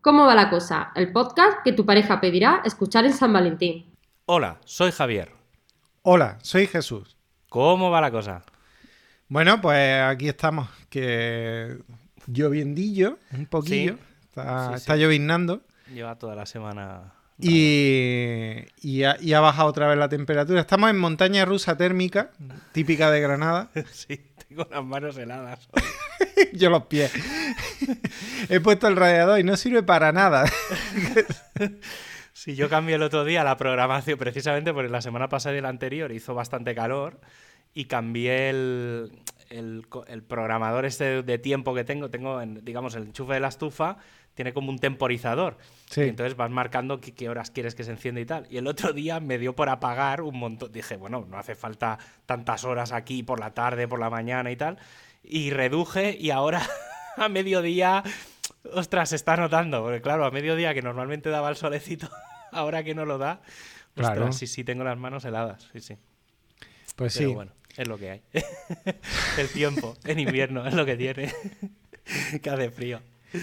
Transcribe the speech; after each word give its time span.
¿Cómo 0.00 0.24
va 0.26 0.34
la 0.34 0.48
cosa? 0.50 0.90
El 0.94 1.12
podcast 1.12 1.58
que 1.64 1.72
tu 1.72 1.84
pareja 1.84 2.20
pedirá 2.20 2.62
escuchar 2.64 3.04
en 3.04 3.12
San 3.12 3.32
Valentín. 3.32 3.86
Hola, 4.26 4.58
soy 4.64 4.90
Javier. 4.92 5.32
Hola, 6.02 6.38
soy 6.42 6.66
Jesús. 6.66 7.16
¿Cómo 7.48 7.90
va 7.90 8.00
la 8.00 8.10
cosa? 8.10 8.42
Bueno, 9.28 9.60
pues 9.60 10.02
aquí 10.02 10.28
estamos, 10.28 10.68
que 10.88 11.78
lloviendillo, 12.26 13.18
un 13.32 13.46
poquillo, 13.46 13.94
Sí. 13.94 14.00
está, 14.28 14.68
Sí, 14.68 14.74
está 14.74 14.94
sí. 14.94 15.00
lloviznando 15.00 15.62
Lleva 15.92 16.16
toda 16.16 16.34
la 16.34 16.46
semana. 16.46 17.12
y, 17.38 18.56
y 18.80 19.04
ha, 19.04 19.16
y 19.20 19.32
ha 19.32 19.40
bajado 19.40 19.68
otra 19.68 19.88
vez 19.88 19.98
la 19.98 20.08
temperatura. 20.08 20.60
Estamos 20.60 20.90
en 20.90 20.98
montaña 20.98 21.44
rusa 21.44 21.76
térmica, 21.76 22.30
típica 22.72 23.10
de 23.10 23.20
Granada. 23.20 23.68
Sí, 23.92 24.20
tengo 24.48 24.66
las 24.70 24.84
manos 24.84 25.16
heladas. 25.16 25.68
Yo 26.52 26.70
los 26.70 26.84
pies. 26.86 27.12
He 28.48 28.60
puesto 28.60 28.88
el 28.88 28.96
radiador 28.96 29.38
y 29.40 29.44
no 29.44 29.56
sirve 29.56 29.82
para 29.82 30.12
nada. 30.12 30.44
Sí, 32.32 32.54
yo 32.54 32.68
cambié 32.68 32.94
el 32.94 33.02
otro 33.02 33.24
día 33.24 33.42
la 33.42 33.56
programación, 33.56 34.16
precisamente 34.16 34.72
porque 34.72 34.88
la 34.88 35.02
semana 35.02 35.28
pasada 35.28 35.56
y 35.56 35.60
la 35.60 35.68
anterior 35.68 36.12
hizo 36.12 36.34
bastante 36.34 36.72
calor 36.72 37.20
y 37.74 37.86
cambié 37.86 38.50
el, 38.50 39.10
el 39.50 40.22
programador 40.22 40.84
este 40.84 41.24
de 41.24 41.38
tiempo 41.38 41.74
que 41.74 41.82
tengo. 41.82 42.10
Tengo, 42.10 42.40
en, 42.40 42.64
digamos, 42.64 42.94
el 42.94 43.04
enchufe 43.04 43.34
de 43.34 43.40
la 43.40 43.48
estufa, 43.48 43.98
tiene 44.38 44.52
como 44.52 44.70
un 44.70 44.78
temporizador. 44.78 45.58
Sí. 45.90 46.02
Y 46.02 46.08
entonces 46.10 46.36
vas 46.36 46.48
marcando 46.48 47.00
qué, 47.00 47.12
qué 47.12 47.28
horas 47.28 47.50
quieres 47.50 47.74
que 47.74 47.82
se 47.82 47.90
encienda 47.90 48.20
y 48.20 48.24
tal. 48.24 48.46
Y 48.48 48.56
el 48.58 48.68
otro 48.68 48.92
día 48.92 49.18
me 49.18 49.36
dio 49.36 49.56
por 49.56 49.68
apagar 49.68 50.20
un 50.22 50.38
montón. 50.38 50.70
Dije, 50.70 50.96
bueno, 50.96 51.26
no 51.28 51.36
hace 51.38 51.56
falta 51.56 51.98
tantas 52.24 52.62
horas 52.62 52.92
aquí 52.92 53.24
por 53.24 53.40
la 53.40 53.52
tarde, 53.52 53.88
por 53.88 53.98
la 53.98 54.10
mañana 54.10 54.52
y 54.52 54.56
tal. 54.56 54.78
Y 55.24 55.50
reduje 55.50 56.16
y 56.16 56.30
ahora 56.30 56.62
a 57.16 57.28
mediodía, 57.28 58.04
ostras, 58.74 59.08
se 59.08 59.16
está 59.16 59.36
notando. 59.36 59.82
Porque 59.82 60.00
claro, 60.00 60.24
a 60.24 60.30
mediodía 60.30 60.72
que 60.72 60.82
normalmente 60.82 61.30
daba 61.30 61.48
el 61.50 61.56
solecito, 61.56 62.08
ahora 62.52 62.84
que 62.84 62.94
no 62.94 63.04
lo 63.04 63.18
da, 63.18 63.40
ostras, 63.96 64.16
Claro. 64.16 64.32
sí, 64.32 64.46
sí, 64.46 64.62
tengo 64.62 64.84
las 64.84 64.96
manos 64.98 65.24
heladas. 65.24 65.68
Sí, 65.72 65.80
sí. 65.80 65.96
Pues 66.94 67.16
Pero 67.18 67.28
sí. 67.30 67.34
bueno, 67.34 67.50
es 67.76 67.88
lo 67.88 67.98
que 67.98 68.10
hay. 68.12 68.22
el 69.38 69.48
tiempo 69.48 69.96
en 70.04 70.20
invierno 70.20 70.64
es 70.64 70.74
lo 70.74 70.86
que 70.86 70.96
tiene. 70.96 71.32
que 72.40 72.50
hace 72.50 72.70
frío. 72.70 73.00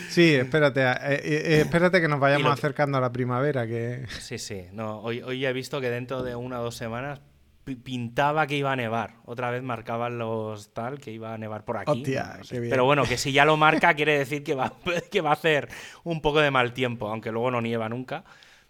Sí, 0.10 0.34
espérate, 0.36 0.82
eh, 0.82 0.94
eh, 1.02 1.20
eh, 1.24 1.62
espérate 1.62 2.02
que 2.02 2.08
nos 2.08 2.20
vayamos 2.20 2.46
lo- 2.46 2.52
acercando 2.52 2.98
a 2.98 3.02
la 3.02 3.12
primavera, 3.12 3.68
que 3.68 4.06
Sí, 4.20 4.38
sí. 4.40 4.66
No, 4.72 5.00
hoy, 5.02 5.22
hoy 5.22 5.46
he 5.46 5.54
visto 5.54 5.80
que 5.82 5.90
dentro 5.90 6.24
de 6.24 6.36
una 6.36 6.60
o 6.60 6.64
dos 6.64 6.76
semanas 6.76 7.22
pi- 7.64 7.76
pintaba 7.76 8.48
que 8.48 8.58
iba 8.58 8.72
a 8.72 8.76
nevar. 8.76 9.16
Otra 9.26 9.52
vez 9.52 9.62
marcaban 9.62 10.18
los 10.18 10.74
tal 10.74 11.00
que 11.00 11.12
iba 11.12 11.34
a 11.34 11.38
nevar 11.38 11.66
por 11.66 11.78
aquí. 11.78 11.92
Hostia, 11.92 12.36
no 12.40 12.44
sé. 12.44 12.56
qué 12.56 12.60
bien. 12.62 12.70
Pero 12.72 12.86
bueno, 12.86 13.04
que 13.04 13.18
si 13.18 13.32
ya 13.32 13.46
lo 13.46 13.58
marca 13.58 13.94
quiere 13.94 14.18
decir 14.18 14.44
que 14.44 14.56
va, 14.56 14.74
que 15.12 15.22
va 15.22 15.30
a 15.30 15.34
hacer 15.34 15.68
un 16.04 16.22
poco 16.22 16.40
de 16.40 16.50
mal 16.52 16.74
tiempo, 16.74 17.08
aunque 17.10 17.32
luego 17.32 17.52
no 17.52 17.62
nieva 17.62 17.88
nunca. 17.90 18.24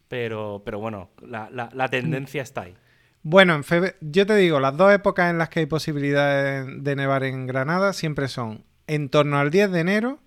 Pero, 0.07 0.61
pero 0.66 0.79
bueno, 0.79 1.09
la, 1.25 1.50
la- 1.52 1.69
la 1.73 1.88
tendencia 1.89 2.41
está 2.44 2.61
ahí. 2.61 2.75
Bueno, 3.23 3.55
en 3.55 3.63
febr- 3.63 3.95
yo 4.02 4.25
te 4.27 4.35
digo, 4.35 4.59
las 4.59 4.77
dos 4.77 4.94
épocas 4.94 5.31
en 5.31 5.38
las 5.39 5.50
que 5.50 5.61
hay 5.61 5.66
posibilidad 5.66 6.44
de, 6.66 6.75
de 6.81 6.95
nevar 6.95 7.23
en 7.23 7.47
Granada 7.47 7.91
siempre 7.94 8.27
son 8.27 8.63
en 8.88 9.09
torno 9.09 9.39
al 9.39 9.50
10 9.50 9.72
de 9.72 9.79
enero 9.79 10.19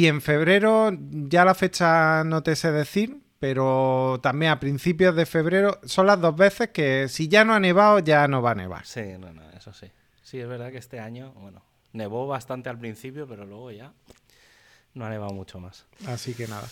y 0.00 0.06
en 0.08 0.20
febrero, 0.20 0.90
ya 1.00 1.44
la 1.44 1.54
fecha 1.54 2.22
no 2.24 2.42
te 2.42 2.54
sé 2.56 2.70
decir, 2.72 3.18
pero 3.38 4.18
también 4.22 4.52
a 4.52 4.60
principios 4.60 5.14
de 5.16 5.24
febrero 5.26 5.78
son 5.84 6.06
las 6.06 6.20
dos 6.20 6.36
veces 6.36 6.68
que 6.70 7.08
si 7.08 7.28
ya 7.28 7.44
no 7.44 7.54
ha 7.54 7.60
nevado, 7.60 7.98
ya 8.00 8.28
no 8.28 8.42
va 8.42 8.50
a 8.50 8.54
nevar. 8.54 8.84
Sí, 8.86 9.02
no, 9.18 9.32
no, 9.32 9.42
eso 9.56 9.72
sí. 9.72 9.86
Sí, 10.22 10.40
es 10.40 10.48
verdad 10.48 10.70
que 10.70 10.78
este 10.78 11.00
año, 11.00 11.32
bueno, 11.40 11.62
nevó 11.92 12.26
bastante 12.26 12.68
al 12.68 12.78
principio, 12.78 13.26
pero 13.26 13.46
luego 13.46 13.70
ya 13.70 13.92
no 14.94 15.04
ha 15.06 15.10
nevado 15.10 15.32
mucho 15.32 15.60
más. 15.60 15.86
Así 16.06 16.34
que 16.34 16.46
nada. 16.48 16.62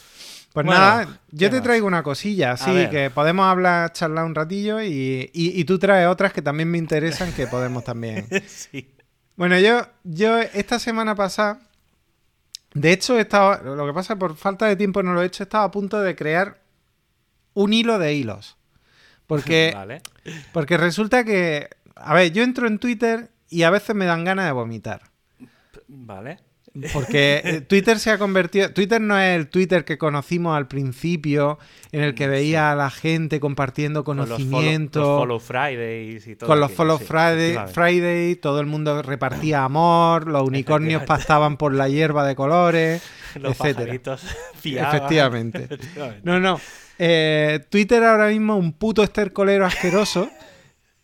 Pues 0.53 0.67
Bueno, 0.67 0.81
nada, 0.81 1.05
yo 1.31 1.39
¿qué 1.39 1.49
te 1.51 1.57
más? 1.57 1.65
traigo 1.65 1.87
una 1.87 2.03
cosilla, 2.03 2.53
así 2.53 2.89
que 2.91 3.11
podemos 3.11 3.47
hablar, 3.47 3.93
charlar 3.93 4.25
un 4.25 4.35
ratillo 4.35 4.81
y, 4.83 5.31
y- 5.33 5.61
y 5.61 5.65
tú 5.65 5.79
traes 5.79 6.07
otras 6.09 6.33
que 6.33 6.43
también 6.43 6.71
me 6.71 6.79
interesan 6.79 7.33
que 7.33 7.47
podemos 7.47 7.85
también. 7.85 8.29
sí. 8.47 8.91
Bueno, 9.37 9.59
yo, 9.59 9.87
yo 10.05 10.39
esta 10.39 10.79
semana 10.79 11.15
pasada, 11.15 11.59
de 12.75 12.93
hecho, 12.93 13.19
estaba, 13.19 13.63
lo 13.63 13.87
que 13.87 13.93
pasa 13.93 14.17
por 14.17 14.37
falta 14.37 14.67
de 14.67 14.77
tiempo 14.77 15.03
no 15.03 15.15
lo 15.15 15.23
he 15.23 15.27
hecho, 15.27 15.45
estaba 15.45 15.65
a 15.65 15.71
punto 15.71 16.01
de 16.01 16.15
crear 16.17 16.61
un 17.55 17.73
hilo 17.73 17.99
de 17.99 18.15
hilos. 18.15 18.59
Porque, 19.27 19.73
Vale. 19.75 20.03
porque 20.53 20.77
resulta 20.77 21.25
que, 21.25 21.71
a 21.95 22.15
ver, 22.15 22.33
yo 22.33 22.43
entro 22.43 22.67
en 22.67 22.79
Twitter 22.79 23.31
y 23.49 23.63
a 23.63 23.71
veces 23.71 23.95
me 23.95 24.07
dan 24.07 24.25
ganas 24.25 24.47
de 24.47 24.53
vomitar. 24.53 25.03
Vale. 25.87 26.41
Porque 26.93 27.41
eh, 27.45 27.61
Twitter 27.69 27.99
se 28.01 28.11
ha 28.11 28.19
convertido. 28.19 28.73
Twitter 28.73 29.01
no 29.01 29.19
es 29.19 29.37
el 29.37 29.49
Twitter 29.49 29.85
que 29.85 29.97
conocimos 29.97 30.57
al 30.57 30.67
principio, 30.67 31.59
en 31.93 32.03
el 32.03 32.15
que 32.15 32.27
veía 32.27 32.73
a 32.73 32.75
la 32.75 32.91
gente 32.91 33.39
compartiendo 33.39 34.03
Con 34.03 34.17
los 34.17 34.29
follow- 34.29 34.31
conocimiento. 34.51 35.01
los 35.01 35.19
follow 35.21 35.41
Fridays 35.41 36.27
y 36.27 36.35
todo. 36.37 36.49
con 36.49 36.59
los 36.61 36.73
Follow 36.73 36.99
sí, 36.99 37.05
Friday, 37.73 38.35
todo 38.37 38.59
el 38.61 38.67
mundo 38.67 39.03
repartía 39.03 39.63
amor, 39.65 40.27
los 40.27 40.43
unicornios 40.43 41.05
pastaban 41.05 41.57
por 41.57 41.73
la 41.75 41.89
hierba 41.89 42.27
de 42.27 42.35
colores, 42.35 43.03
Los 43.37 43.53
etcétera. 43.61 43.95
Efectivamente. 44.65 45.65
Efectivamente. 45.65 46.21
No, 46.25 46.41
no. 46.41 46.61
Eh, 46.99 47.61
Twitter 47.71 48.03
ahora 48.05 48.29
mismo 48.29 48.55
es 48.57 48.61
un 48.61 48.73
puto 48.73 49.03
estercolero 49.03 49.67
asqueroso 49.67 50.29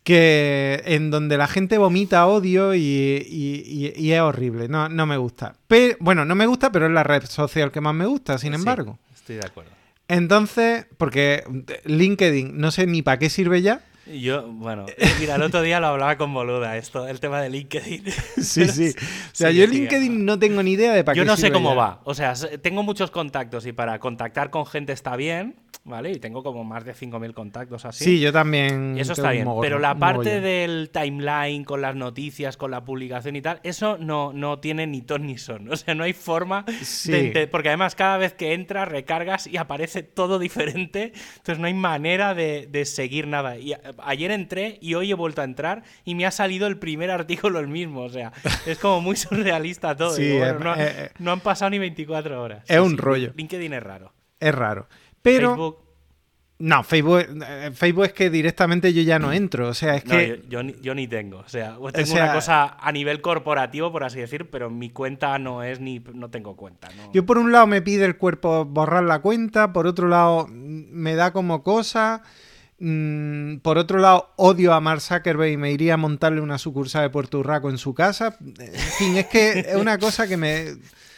que 0.03 0.81
en 0.85 1.11
donde 1.11 1.37
la 1.37 1.47
gente 1.47 1.77
vomita 1.77 2.25
odio 2.27 2.73
y, 2.73 2.79
y- 2.79 3.63
y- 3.65 3.93
y 3.95 4.11
es 4.13 4.21
horrible. 4.21 4.67
No, 4.67 4.89
no 4.89 5.05
me 5.05 5.17
gusta. 5.17 5.55
Pero, 5.67 5.95
bueno, 5.99 6.25
no 6.25 6.35
me 6.35 6.45
gusta, 6.47 6.71
pero 6.71 6.87
es 6.87 6.91
la 6.91 7.03
red 7.03 7.23
social 7.25 7.71
que 7.71 7.81
más 7.81 7.93
me 7.93 8.05
gusta, 8.05 8.37
sin 8.37 8.51
Sí, 8.53 8.55
embargo. 8.55 8.97
estoy 9.13 9.35
de 9.35 9.45
acuerdo. 9.45 9.71
Entonces, 10.07 10.85
porque 10.97 11.43
LinkedIn 11.85 12.57
no 12.57 12.71
sé 12.71 12.85
ni 12.87 13.01
para 13.01 13.19
qué 13.19 13.29
sirve 13.29 13.61
ya. 13.61 13.81
Yo, 14.19 14.47
bueno, 14.47 14.85
mira, 15.19 15.35
el 15.35 15.41
otro 15.43 15.61
día 15.61 15.79
lo 15.79 15.87
hablaba 15.87 16.17
con 16.17 16.33
Boluda, 16.33 16.77
esto, 16.77 17.07
el 17.07 17.19
tema 17.19 17.41
de 17.41 17.49
LinkedIn. 17.49 18.03
Sí, 18.41 18.65
sí. 18.67 18.89
O 18.97 19.35
sea, 19.35 19.51
Sí, 19.51 19.57
yo 19.57 19.65
sí, 19.67 19.71
LinkedIn 19.73 20.25
no 20.25 20.37
tengo 20.39 20.63
ni 20.63 20.71
idea 20.71 20.93
de 20.93 21.03
para 21.03 21.13
qué 21.13 21.19
Yo 21.19 21.25
no 21.25 21.37
sé 21.37 21.51
cómo 21.51 21.69
ya. 21.71 21.75
va. 21.75 22.01
O 22.05 22.13
sea, 22.13 22.33
tengo 22.61 22.83
muchos 22.83 23.11
contactos 23.11 23.65
y 23.65 23.71
para 23.71 23.99
contactar 23.99 24.49
con 24.49 24.65
gente 24.65 24.93
está 24.93 25.15
bien, 25.15 25.55
¿vale? 25.83 26.11
Y 26.11 26.19
tengo 26.19 26.43
como 26.43 26.63
más 26.63 26.83
de 26.85 26.93
5.000 26.93 27.33
contactos 27.33 27.85
así. 27.85 28.03
Sí, 28.03 28.19
yo 28.19 28.31
también. 28.33 28.95
Y 28.97 29.01
eso 29.01 29.13
está 29.13 29.31
bien. 29.31 29.45
mogollón, 29.45 29.61
Pero 29.63 29.79
la 29.79 29.95
parte 29.97 30.41
del 30.41 30.89
timeline 30.91 31.63
con 31.63 31.81
las 31.81 31.95
noticias, 31.95 32.57
con 32.57 32.71
la 32.71 32.83
publicación 32.83 33.35
y 33.35 33.41
tal, 33.41 33.59
eso 33.63 33.97
no, 33.99 34.33
no 34.33 34.59
tiene 34.59 34.87
ni 34.87 35.01
ton 35.01 35.25
ni 35.25 35.37
son. 35.37 35.71
O 35.71 35.75
sea, 35.75 35.93
no 35.95 36.03
hay 36.03 36.13
forma 36.13 36.65
Sí. 36.81 37.11
de 37.11 37.47
Porque 37.47 37.69
además, 37.69 37.95
cada 37.95 38.17
vez 38.17 38.33
que 38.33 38.53
entras, 38.53 38.87
recargas 38.87 39.47
y 39.47 39.57
aparece 39.57 40.03
todo 40.03 40.39
diferente. 40.39 41.13
Entonces 41.37 41.59
no 41.59 41.67
hay 41.67 41.73
manera 41.73 42.33
de, 42.33 42.67
de 42.69 42.85
seguir 42.85 43.27
nada. 43.27 43.57
Y 43.57 43.73
ayer 44.03 44.31
entré 44.31 44.77
y 44.81 44.93
hoy 44.93 45.11
he 45.11 45.13
vuelto 45.15 45.41
a 45.41 45.43
entrar 45.45 45.83
y 46.05 46.15
me 46.15 46.25
ha 46.25 46.31
salido 46.31 46.67
el 46.67 46.77
primer 46.77 47.11
artículo 47.11 47.59
el 47.59 47.67
mismo. 47.67 48.01
O 48.01 48.09
sea, 48.09 48.31
es 48.65 48.77
como 48.79 49.01
muy 49.01 49.15
surrealista 49.17 49.95
todo. 49.95 50.11
Sí, 50.15 50.37
bueno, 50.37 50.59
no, 50.59 50.75
eh, 50.75 50.93
eh. 51.05 51.09
no 51.19 51.31
han 51.31 51.39
pasado 51.41 51.69
ni 51.71 51.79
24 51.79 52.41
horas. 52.41 52.63
Es 52.67 52.79
un 52.79 52.97
rollo. 52.97 53.33
LinkedIn 53.35 53.73
es 53.73 53.83
raro. 53.83 54.13
Es 54.39 54.53
raro. 54.55 54.87
Pero. 55.21 55.49
Facebook. 55.49 55.77
No, 56.63 56.83
Facebook, 56.83 57.25
eh, 57.43 57.71
Facebook 57.73 58.05
es 58.05 58.13
que 58.13 58.29
directamente 58.29 58.93
yo 58.93 59.01
ya 59.01 59.17
no 59.17 59.33
entro. 59.33 59.67
O 59.69 59.73
sea, 59.73 59.95
es 59.95 60.05
No, 60.05 60.11
que. 60.11 60.41
yo, 60.43 60.49
yo 60.49 60.63
ni, 60.63 60.75
yo 60.79 60.93
ni 60.93 61.07
tengo. 61.07 61.39
O 61.39 61.49
sea, 61.49 61.75
tengo 61.91 62.05
sea- 62.05 62.23
una 62.25 62.33
cosa 62.35 62.77
a 62.79 62.91
nivel 62.91 63.19
corporativo, 63.19 63.91
por 63.91 64.03
así 64.03 64.19
decir, 64.19 64.47
pero 64.51 64.69
mi 64.69 64.91
cuenta 64.91 65.39
no 65.39 65.63
es 65.63 65.79
ni. 65.79 65.99
No 66.13 66.29
tengo 66.29 66.55
cuenta. 66.55 66.89
¿no? 66.95 67.11
Yo 67.13 67.25
por 67.25 67.39
un 67.39 67.51
lado 67.51 67.65
me 67.65 67.81
pide 67.81 68.05
el 68.05 68.15
cuerpo 68.15 68.63
borrar 68.65 69.03
la 69.05 69.19
cuenta, 69.19 69.73
por 69.73 69.87
otro 69.87 70.07
lado 70.07 70.45
me 70.51 71.15
da 71.15 71.33
como 71.33 71.63
cosa, 71.63 72.21
mm, 72.81 73.59
por 73.59 73.77
otro 73.77 73.99
lado 73.99 74.33
odio 74.35 74.73
a 74.73 74.81
Mark 74.81 75.01
Zuckerberg 75.01 75.51
y 75.51 75.57
me 75.57 75.71
iría 75.71 75.93
a 75.93 75.97
montarle 75.97 76.41
una 76.41 76.57
sucursal 76.57 77.03
de 77.03 77.09
Puerto 77.09 77.39
Urraco 77.39 77.69
en 77.69 77.77
su 77.77 77.93
casa. 77.93 78.35
En 78.41 78.73
fin, 78.97 79.17
es 79.17 79.27
que 79.27 79.59
es 79.59 79.75
una 79.75 79.97
cosa 79.97 80.27
que 80.27 80.37
me... 80.37 80.75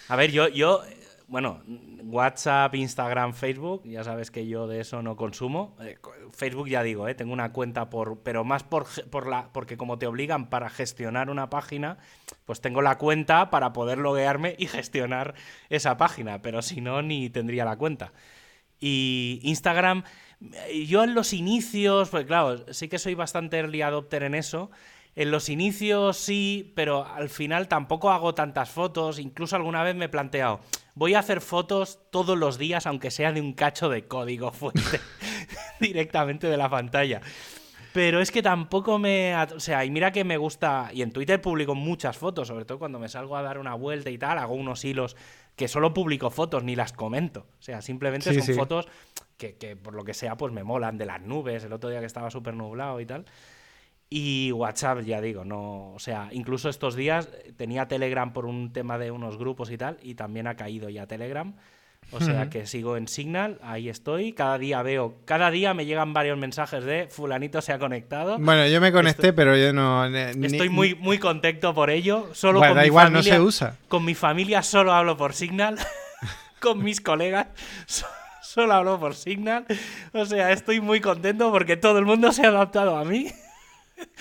A 0.09 0.15
ver, 0.15 0.31
yo, 0.31 0.47
yo. 0.47 0.81
Bueno, 1.27 1.63
WhatsApp, 2.03 2.75
Instagram, 2.75 3.33
Facebook, 3.33 3.83
ya 3.85 4.03
sabes 4.03 4.29
que 4.29 4.45
yo 4.45 4.67
de 4.67 4.81
eso 4.81 5.01
no 5.01 5.15
consumo. 5.15 5.75
Eh, 5.81 5.97
Facebook 6.31 6.67
ya 6.67 6.83
digo, 6.83 7.07
eh, 7.07 7.15
tengo 7.15 7.33
una 7.33 7.51
cuenta 7.51 7.89
por. 7.89 8.19
Pero 8.19 8.43
más 8.43 8.63
por, 8.63 8.85
por 9.09 9.27
la. 9.27 9.49
Porque 9.51 9.77
como 9.77 9.97
te 9.97 10.05
obligan 10.05 10.49
para 10.49 10.69
gestionar 10.69 11.29
una 11.29 11.49
página, 11.49 11.97
pues 12.45 12.61
tengo 12.61 12.81
la 12.81 12.97
cuenta 12.97 13.49
para 13.49 13.73
poder 13.73 13.97
loguearme 13.97 14.55
y 14.59 14.67
gestionar 14.67 15.35
esa 15.69 15.97
página. 15.97 16.41
Pero 16.41 16.61
si 16.61 16.81
no, 16.81 17.01
ni 17.01 17.29
tendría 17.29 17.65
la 17.65 17.77
cuenta. 17.77 18.13
Y 18.79 19.39
Instagram, 19.43 20.03
yo 20.85 21.03
en 21.03 21.13
los 21.13 21.33
inicios, 21.33 22.09
pues 22.09 22.25
claro, 22.25 22.65
sí 22.73 22.87
que 22.87 22.99
soy 22.99 23.15
bastante 23.15 23.57
early 23.57 23.81
adopter 23.81 24.23
en 24.23 24.35
eso. 24.35 24.71
En 25.15 25.29
los 25.29 25.49
inicios 25.49 26.17
sí, 26.17 26.73
pero 26.75 27.05
al 27.05 27.29
final 27.29 27.67
tampoco 27.67 28.11
hago 28.11 28.33
tantas 28.33 28.69
fotos. 28.69 29.19
Incluso 29.19 29.55
alguna 29.55 29.83
vez 29.83 29.95
me 29.95 30.05
he 30.05 30.09
planteado, 30.09 30.59
voy 30.95 31.13
a 31.13 31.19
hacer 31.19 31.39
fotos 31.39 31.99
todos 32.09 32.37
los 32.37 32.57
días, 32.57 32.87
aunque 32.87 33.11
sea 33.11 33.31
de 33.31 33.41
un 33.41 33.53
cacho 33.53 33.89
de 33.89 34.07
código 34.07 34.51
fuente 34.51 34.99
directamente 35.79 36.47
de 36.47 36.57
la 36.57 36.69
pantalla. 36.69 37.21
Pero 37.93 38.21
es 38.21 38.31
que 38.31 38.41
tampoco 38.41 38.97
me... 38.97 39.35
O 39.55 39.59
sea, 39.59 39.85
y 39.85 39.91
mira 39.91 40.11
que 40.11 40.23
me 40.23 40.37
gusta... 40.37 40.89
Y 40.91 41.03
en 41.03 41.11
Twitter 41.11 41.39
publico 41.39 41.75
muchas 41.75 42.17
fotos, 42.17 42.47
sobre 42.47 42.65
todo 42.65 42.79
cuando 42.79 42.97
me 42.97 43.07
salgo 43.07 43.37
a 43.37 43.43
dar 43.43 43.59
una 43.59 43.75
vuelta 43.75 44.09
y 44.09 44.17
tal, 44.17 44.39
hago 44.39 44.55
unos 44.55 44.83
hilos 44.83 45.15
que 45.55 45.67
solo 45.67 45.93
publico 45.93 46.29
fotos, 46.29 46.63
ni 46.63 46.75
las 46.75 46.93
comento. 46.93 47.47
O 47.59 47.61
sea, 47.61 47.81
simplemente 47.81 48.29
Sí, 48.31 48.35
son 48.37 48.45
sí. 48.45 48.53
fotos 48.53 48.87
que, 49.37 49.55
que 49.55 49.75
por 49.75 49.93
lo 49.93 50.03
que 50.03 50.13
sea, 50.13 50.35
pues 50.37 50.51
me 50.53 50.63
molan 50.63 50.97
de 50.97 51.05
las 51.05 51.21
nubes, 51.21 51.63
el 51.63 51.73
otro 51.73 51.89
día 51.89 51.99
que 51.99 52.05
estaba 52.05 52.29
súper 52.31 52.53
nublado 52.55 52.99
y 52.99 53.05
tal. 53.05 53.25
Y 54.09 54.51
WhatsApp, 54.51 54.99
ya 55.01 55.21
digo, 55.21 55.43
no. 55.43 55.91
O 55.93 55.99
sea, 55.99 56.29
incluso 56.31 56.69
estos 56.69 56.95
días 56.95 57.29
tenía 57.57 57.87
Telegram 57.87 58.31
por 58.31 58.45
un 58.45 58.71
tema 58.71 58.97
de 58.99 59.09
unos 59.09 59.37
grupos 59.37 59.71
y 59.71 59.77
tal, 59.77 59.97
y 60.03 60.13
también 60.15 60.45
ha 60.47 60.55
caído 60.55 60.89
ya 60.89 61.07
Telegram. 61.07 61.55
O 62.11 62.19
sea 62.21 62.49
que 62.49 62.65
sigo 62.67 62.95
en 62.97 63.07
Signal, 63.07 63.57
ahí 63.63 63.89
estoy. 63.89 64.33
Cada 64.33 64.57
día 64.57 64.81
veo, 64.83 65.15
cada 65.25 65.49
día 65.49 65.73
me 65.73 65.85
llegan 65.85 66.13
varios 66.13 66.37
mensajes 66.37 66.83
de 66.83 67.07
Fulanito 67.09 67.61
se 67.61 67.73
ha 67.73 67.79
conectado. 67.79 68.37
Bueno, 68.39 68.67
yo 68.67 68.79
me 68.81 68.91
conecté, 68.91 69.33
pero 69.33 69.57
yo 69.57 69.73
no. 69.73 70.07
ni- 70.09 70.45
Estoy 70.47 70.69
muy, 70.69 70.95
muy 70.95 71.17
contento 71.17 71.73
por 71.73 71.89
ello. 71.89 72.29
Solo 72.33 72.59
Bueno, 72.59 72.71
con 72.73 72.75
da 72.77 72.81
mi 72.83 72.87
igual, 72.87 73.05
familia, 73.07 73.33
no 73.33 73.37
se 73.39 73.41
usa. 73.41 73.75
Con 73.87 74.05
mi 74.05 74.13
familia 74.15 74.61
solo 74.61 74.93
hablo 74.93 75.17
por 75.17 75.33
Signal. 75.33 75.77
con 76.61 76.83
mis 76.83 77.01
colegas 77.01 77.47
so- 77.87 78.05
solo 78.41 78.73
hablo 78.73 78.99
por 78.99 79.15
Signal. 79.15 79.65
O 80.13 80.25
sea, 80.25 80.51
estoy 80.51 80.81
muy 80.81 80.99
contento 81.01 81.51
porque 81.51 81.77
todo 81.77 81.97
el 81.99 82.05
mundo 82.05 82.31
se 82.31 82.45
ha 82.45 82.49
adaptado 82.49 82.95
a 82.97 83.03
mí. 83.05 83.31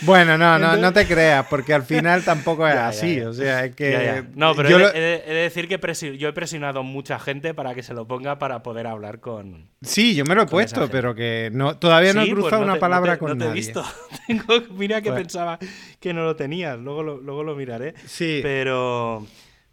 Bueno, 0.02 0.36
no, 0.36 0.58
no, 0.58 0.76
no 0.76 0.92
te 0.92 1.06
creas, 1.06 1.46
porque 1.48 1.74
al 1.74 1.82
final 1.84 2.22
tampoco 2.24 2.66
es 2.66 2.74
Ya, 2.74 2.88
así. 2.88 3.16
ya. 3.16 3.28
O 3.28 3.32
sea, 3.32 3.64
es 3.64 3.74
que. 3.76 4.24
No, 4.34 4.54
pero 4.54 4.68
he, 4.68 4.72
de, 4.72 4.78
lo- 4.78 4.94
he 4.94 5.00
de- 5.00 5.22
he 5.26 5.34
de 5.34 5.42
decir 5.42 5.68
que 5.68 5.80
presi- 5.80 6.16
yo 6.16 6.28
he 6.28 6.32
presionado 6.32 6.82
mucha 6.82 7.18
gente 7.18 7.54
para 7.54 7.74
que 7.74 7.82
se 7.82 7.94
lo 7.94 8.06
ponga 8.08 8.38
para 8.38 8.62
poder 8.62 8.86
hablar 8.86 9.20
con. 9.20 9.68
Sí, 9.82 10.14
yo 10.14 10.24
me 10.24 10.34
lo 10.34 10.42
he 10.42 10.46
puesto, 10.46 10.88
pero 10.90 11.14
que 11.14 11.50
no, 11.52 11.76
todavía 11.78 12.12
no 12.12 12.22
he 12.22 12.26
pues 12.30 12.34
cruzado 12.40 12.62
no 12.62 12.64
una 12.64 12.72
te- 12.74 12.78
no 12.78 12.80
palabra 12.80 13.12
te- 13.14 13.18
con 13.18 13.38
no 13.38 13.44
te 13.44 13.50
he 13.50 13.52
visto. 13.54 13.84
Tengo- 14.26 14.60
mira 14.72 15.00
que 15.02 15.12
pensaba 15.12 15.58
que 16.00 16.12
no 16.12 16.24
lo 16.24 16.36
tenías. 16.36 16.78
Luego 16.78 17.02
lo, 17.02 17.18
luego 17.20 17.44
lo 17.44 17.54
miraré. 17.54 17.94
Sí. 18.06 18.40
Pero, 18.42 19.26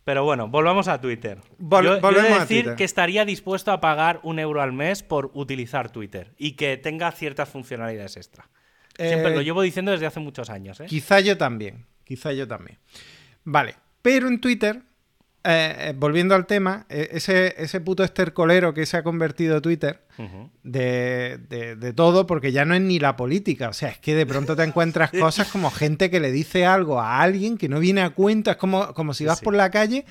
pero 0.03 0.23
bueno, 0.23 0.47
volvamos 0.47 0.87
a 0.87 1.01
Twitter. 1.01 1.39
Vol- 1.59 1.83
yo, 1.83 1.89
yo 1.89 1.91
he 1.91 1.95
de 1.95 2.01
volvemos 2.01 2.31
a 2.37 2.41
decir 2.41 2.63
Twitter. 2.63 2.75
que 2.75 2.83
estaría 2.83 3.25
dispuesto 3.25 3.71
a 3.71 3.79
pagar 3.81 4.19
un 4.23 4.37
euro 4.39 4.61
al 4.61 4.73
mes 4.73 5.01
por 5.03 5.31
utilizar 5.33 5.91
Twitter 5.91 6.33
y 6.37 6.51
que 6.53 6.77
tenga 6.77 7.11
ciertas 7.11 7.49
funcionalidades 7.49 8.17
extra. 8.17 8.47
Siempre 9.07 9.31
Eh, 9.31 9.35
lo 9.35 9.41
llevo 9.41 9.61
diciendo 9.61 9.91
desde 9.91 10.05
hace 10.05 10.19
muchos 10.19 10.49
años. 10.49 10.79
¿eh? 10.79 10.85
Quizá 10.87 11.19
yo 11.21 11.37
también, 11.37 11.85
quizá 12.03 12.33
yo 12.33 12.47
también. 12.47 12.77
Vale, 13.45 13.75
pero 14.01 14.27
en 14.27 14.39
Twitter, 14.41 14.81
eh, 15.43 15.75
eh, 15.79 15.93
volviendo 15.95 16.35
al 16.35 16.45
tema, 16.45 16.85
ese, 16.89 17.55
ese 17.57 17.79
puto 17.79 18.03
estercolero 18.03 18.73
que 18.73 18.85
se 18.85 18.97
ha 18.97 19.03
convertido 19.03 19.61
Twitter 19.61 20.01
de, 20.63 21.39
de- 21.47 21.75
de 21.77 21.93
todo, 21.93 22.27
porque 22.27 22.51
ya 22.51 22.65
no 22.65 22.75
es 22.75 22.81
ni 22.81 22.99
la 22.99 23.15
política, 23.15 23.69
o 23.69 23.73
sea, 23.73 23.89
es 23.89 23.97
que 23.99 24.15
de 24.15 24.25
pronto 24.25 24.55
te 24.55 24.63
encuentras 24.63 25.11
cosas 25.19 25.47
como 25.47 25.71
gente 25.71 26.09
que 26.09 26.19
le 26.19 26.31
dice 26.31 26.65
algo 26.65 26.99
a 26.99 27.21
alguien 27.21 27.57
que 27.57 27.69
no 27.69 27.79
viene 27.79 28.01
a 28.01 28.09
cuento, 28.09 28.51
es 28.51 28.57
como, 28.57 28.93
como 28.93 29.13
si 29.13 29.23
vas 29.25 29.39
Sí. 29.39 29.45
por 29.45 29.55
la 29.55 29.71
calle 29.71 30.05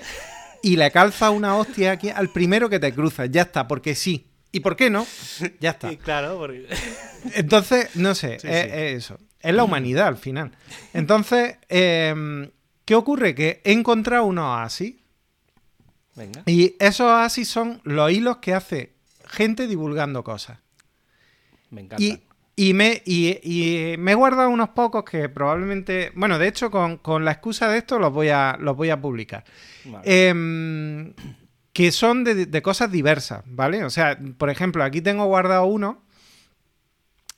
y 0.63 0.77
le 0.77 0.91
calzas 0.91 1.31
una 1.31 1.57
hostia 1.57 1.93
aquí 1.93 2.09
al 2.09 2.31
primero 2.31 2.69
que 2.71 2.79
te 2.81 2.93
cruzas, 2.95 3.31
ya 3.31 3.43
está, 3.43 3.69
porque 3.69 3.95
sí. 3.95 4.27
¿Y 4.53 4.61
por 4.61 4.77
qué 4.77 4.91
no? 4.91 5.07
Ya 5.61 5.71
está. 5.71 5.95
Claro, 5.97 6.39
porque... 6.39 6.67
Entonces, 7.35 7.95
no 7.97 8.15
sé, 8.15 8.39
Sí, 8.41 8.49
es, 8.49 8.63
sí. 8.65 8.71
es 8.73 9.05
eso. 9.05 9.19
Es 9.41 9.55
la 9.55 9.65
humanidad 9.65 10.09
al 10.09 10.17
final. 10.17 10.53
Entonces, 10.95 11.57
em, 11.69 12.51
¿qué 12.85 12.95
ocurre? 12.95 13.35
Que 13.35 13.61
he 13.65 13.73
encontrado 13.73 14.25
unos 14.25 14.45
oasis. 14.45 14.97
Venga. 16.17 16.43
Y 16.47 16.75
esos 16.81 17.07
oasis 17.07 17.49
son 17.49 17.81
los 17.85 18.11
hilos 18.11 18.39
que 18.39 18.55
hace 18.55 18.95
gente 19.29 19.69
divulgando 19.69 20.25
cosas. 20.25 20.59
Me 21.71 21.83
encanta. 21.83 22.03
Y, 22.03 22.21
y 22.57 22.75
me, 22.75 23.01
y, 23.05 23.39
y 23.45 23.97
me 23.99 24.13
he 24.13 24.15
guardado 24.17 24.51
unos 24.51 24.71
pocos 24.71 25.05
que 25.05 25.29
probablemente. 25.29 26.11
Bueno, 26.17 26.39
de 26.41 26.49
hecho, 26.49 26.71
con, 26.73 26.97
con 26.97 27.25
la 27.25 27.31
excusa 27.31 27.69
de 27.69 27.79
esto 27.79 28.01
los 28.01 28.13
voy 28.13 28.31
a, 28.31 28.57
los 28.59 28.77
voy 28.77 28.91
a 28.91 29.01
publicar. 29.01 29.45
Vale. 29.85 30.29
Em, 30.29 31.15
que 31.79 31.93
son 31.93 32.25
de, 32.25 32.47
de 32.47 32.61
cosas 32.61 32.91
diversas, 32.91 33.45
¿vale? 33.47 33.85
O 33.85 33.91
sea, 33.91 34.19
por 34.37 34.51
ejemplo, 34.51 34.83
aquí 34.83 35.01
tengo 35.01 35.27
guardado 35.27 35.65
uno 35.67 36.03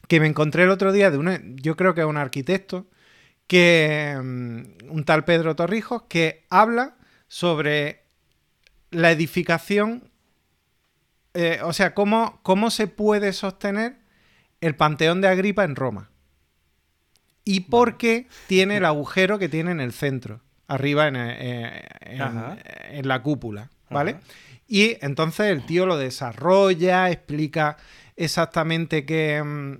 que 0.08 0.18
me 0.18 0.26
encontré 0.26 0.62
el 0.62 0.70
otro 0.70 0.92
día 0.92 1.10
de 1.10 1.18
un, 1.18 1.58
yo 1.58 1.76
creo 1.76 1.94
que 1.94 2.00
es 2.00 2.06
un 2.06 2.16
arquitecto, 2.16 2.86
que 3.46 4.18
mm, 4.18 4.90
un 4.92 5.04
tal 5.04 5.26
Pedro 5.26 5.56
Torrijos, 5.56 6.04
que 6.08 6.46
habla 6.48 6.96
sobre 7.28 8.06
la 8.90 9.10
edificación, 9.10 10.10
eh, 11.34 11.60
o 11.62 11.74
sea, 11.74 11.92
cómo, 11.92 12.40
cómo 12.42 12.70
se 12.70 12.86
puede 12.86 13.34
sostener 13.34 13.98
el 14.62 14.74
Panteón 14.74 15.20
de 15.20 15.28
Agripa 15.28 15.64
en 15.64 15.76
Roma. 15.76 16.08
Y 17.44 17.60
por 17.60 17.98
qué 17.98 18.26
tiene 18.46 18.78
el 18.78 18.84
agujero 18.86 19.38
que 19.38 19.50
tiene 19.50 19.72
en 19.72 19.80
el 19.80 19.92
centro, 19.92 20.40
arriba 20.66 21.08
en, 21.08 21.16
eh, 21.18 21.84
en 22.00 23.06
la 23.06 23.22
cúpula, 23.22 23.68
¿vale? 23.90 24.16
Y 24.66 24.96
entonces 25.00 25.46
el 25.46 25.66
tío 25.66 25.84
lo 25.86 25.96
desarrolla, 25.98 27.10
explica 27.10 27.76
exactamente 28.16 29.04
qué... 29.04 29.42
mm, 29.42 29.74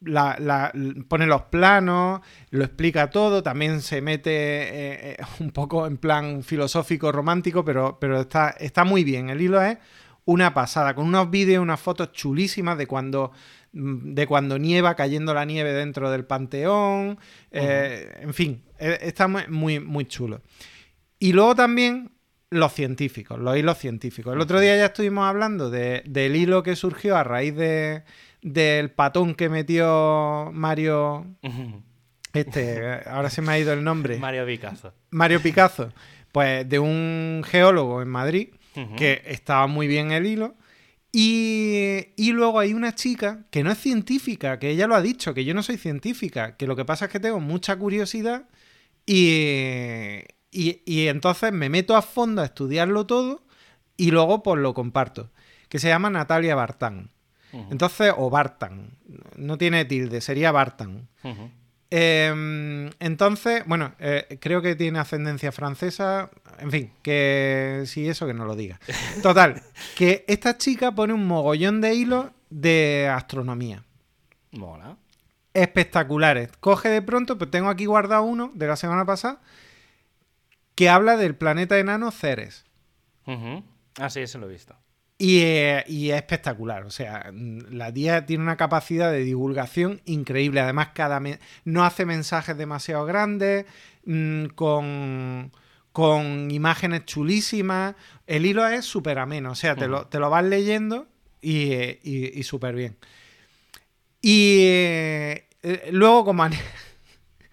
la- 0.00 0.36
la- 0.38 0.72
pone 1.08 1.26
los 1.26 1.42
planos, 1.42 2.20
lo 2.50 2.64
explica 2.64 3.08
todo, 3.08 3.42
también 3.42 3.80
se 3.80 4.02
mete 4.02 4.30
eh, 4.32 5.12
eh, 5.12 5.16
un 5.40 5.50
poco 5.50 5.86
en 5.86 5.96
plan 5.96 6.42
filosófico 6.42 7.10
romántico, 7.10 7.64
pero, 7.64 7.98
pero 7.98 8.20
está, 8.20 8.50
está 8.50 8.84
muy 8.84 9.02
bien. 9.04 9.30
El 9.30 9.40
hilo 9.40 9.62
es 9.62 9.78
una 10.26 10.52
pasada, 10.52 10.94
con 10.94 11.06
unos 11.06 11.30
vídeos, 11.30 11.62
unas 11.62 11.80
fotos 11.80 12.12
chulísimas 12.12 12.76
de 12.76 12.86
cuando, 12.86 13.32
mm, 13.72 14.12
de 14.14 14.26
cuando 14.26 14.58
nieva 14.58 14.94
cayendo 14.94 15.32
la 15.32 15.44
nieve 15.46 15.72
dentro 15.72 16.10
del 16.10 16.26
panteón, 16.26 17.18
eh, 17.50 18.18
en 18.20 18.34
fin, 18.34 18.62
eh, 18.78 18.98
está 19.02 19.26
muy, 19.28 19.42
muy, 19.48 19.80
muy 19.80 20.04
chulo. 20.06 20.42
Y 21.18 21.32
luego 21.32 21.54
también 21.54 22.10
los 22.50 22.72
científicos, 22.72 23.38
los 23.38 23.56
hilos 23.56 23.78
científicos. 23.78 24.34
El 24.34 24.40
otro 24.40 24.60
día 24.60 24.76
ya 24.76 24.86
estuvimos 24.86 25.24
hablando 25.26 25.70
de- 25.70 26.02
del 26.06 26.36
hilo 26.36 26.62
que 26.62 26.76
surgió 26.76 27.16
a 27.16 27.24
raíz 27.24 27.54
de, 27.56 28.02
del 28.42 28.90
patón 28.90 29.34
que 29.34 29.48
metió 29.48 30.50
Mario. 30.52 31.26
Este, 32.32 33.00
ahora 33.06 33.30
se 33.30 33.42
me 33.42 33.52
ha 33.52 33.58
ido 33.58 33.72
el 33.72 33.84
nombre. 33.84 34.18
Mario 34.18 34.44
Picasso. 34.46 34.92
Mario 35.10 35.40
Picasso. 35.40 35.92
Pues 36.32 36.68
de 36.68 36.78
un 36.80 37.42
geólogo 37.46 38.02
en 38.02 38.08
Madrid 38.08 38.48
que 38.96 39.22
estaba 39.26 39.66
muy 39.68 39.86
bien 39.86 40.10
el 40.10 40.26
hilo. 40.26 40.56
Y, 41.12 42.08
y 42.16 42.32
luego 42.32 42.58
hay 42.58 42.74
una 42.74 42.92
chica 42.96 43.44
que 43.52 43.62
no 43.62 43.70
es 43.70 43.78
científica, 43.78 44.58
que 44.58 44.70
ella 44.70 44.88
lo 44.88 44.96
ha 44.96 45.00
dicho, 45.00 45.32
que 45.32 45.44
yo 45.44 45.54
no 45.54 45.62
soy 45.62 45.76
científica, 45.76 46.56
que 46.56 46.66
lo 46.66 46.74
que 46.74 46.84
pasa 46.84 47.04
es 47.04 47.12
que 47.12 47.20
tengo 47.20 47.38
mucha 47.38 47.76
curiosidad 47.76 48.48
y, 49.06 50.18
y, 50.54 50.82
y 50.86 51.08
entonces 51.08 51.52
me 51.52 51.68
meto 51.68 51.96
a 51.96 52.02
fondo 52.02 52.40
a 52.40 52.46
estudiarlo 52.46 53.06
todo 53.06 53.42
y 53.96 54.10
luego 54.10 54.42
pues 54.42 54.60
lo 54.60 54.74
comparto, 54.74 55.30
que 55.68 55.78
se 55.78 55.88
llama 55.88 56.10
Natalia 56.10 56.54
Bartán. 56.54 57.10
Entonces, 57.70 58.12
o 58.16 58.30
Bartan, 58.30 58.90
no 59.36 59.56
tiene 59.56 59.84
tilde, 59.84 60.20
sería 60.20 60.50
Bartan. 60.50 61.08
Eh, 61.90 62.90
entonces, 62.98 63.62
bueno, 63.66 63.94
eh, 64.00 64.38
creo 64.40 64.60
que 64.60 64.74
tiene 64.74 64.98
ascendencia 64.98 65.52
francesa. 65.52 66.30
En 66.58 66.72
fin, 66.72 66.92
que 67.02 67.84
si 67.86 68.08
eso 68.08 68.26
que 68.26 68.34
no 68.34 68.44
lo 68.44 68.56
diga. 68.56 68.80
Total, 69.22 69.62
que 69.96 70.24
esta 70.26 70.58
chica 70.58 70.92
pone 70.92 71.12
un 71.12 71.28
mogollón 71.28 71.80
de 71.80 71.94
hilos 71.94 72.26
de 72.50 73.08
astronomía. 73.12 73.84
Mola. 74.50 74.96
Espectaculares. 75.52 76.50
Coge 76.58 76.88
de 76.88 77.02
pronto, 77.02 77.38
pues 77.38 77.52
tengo 77.52 77.68
aquí 77.68 77.86
guardado 77.86 78.24
uno 78.24 78.50
de 78.54 78.66
la 78.66 78.74
semana 78.74 79.04
pasada 79.04 79.40
que 80.74 80.88
habla 80.88 81.16
del 81.16 81.34
planeta 81.36 81.78
enano 81.78 82.10
Ceres. 82.10 82.64
Ah, 83.98 84.10
sí, 84.10 84.20
ese 84.20 84.38
lo 84.38 84.46
he 84.48 84.52
visto. 84.52 84.76
Y, 85.16 85.38
eh, 85.42 85.84
y 85.86 86.10
es 86.10 86.16
espectacular. 86.16 86.84
O 86.84 86.90
sea, 86.90 87.30
mm, 87.32 87.58
la 87.70 87.92
tía 87.92 88.26
tiene 88.26 88.42
una 88.42 88.56
capacidad 88.56 89.12
de 89.12 89.20
divulgación 89.20 90.00
increíble. 90.04 90.60
Además, 90.60 90.88
cada 90.94 91.20
no 91.64 91.84
hace 91.84 92.04
mensajes 92.04 92.56
demasiado 92.58 93.06
grandes, 93.06 93.64
mm, 94.04 94.46
con, 94.56 95.52
con 95.92 96.50
imágenes 96.50 97.04
chulísimas. 97.04 97.94
El 98.26 98.44
hilo 98.44 98.66
es 98.66 98.84
súper 98.84 99.18
ameno. 99.20 99.52
O 99.52 99.54
sea, 99.54 99.76
te, 99.76 99.86
lo, 99.88 100.06
te 100.08 100.18
lo 100.18 100.28
vas 100.30 100.44
leyendo 100.44 101.06
y, 101.40 101.72
eh, 101.72 102.00
y- 102.02 102.38
y 102.38 102.42
súper 102.42 102.74
bien. 102.74 102.96
Y 104.20 104.58
eh, 104.62 105.48
luego, 105.92 106.24
como, 106.24 106.44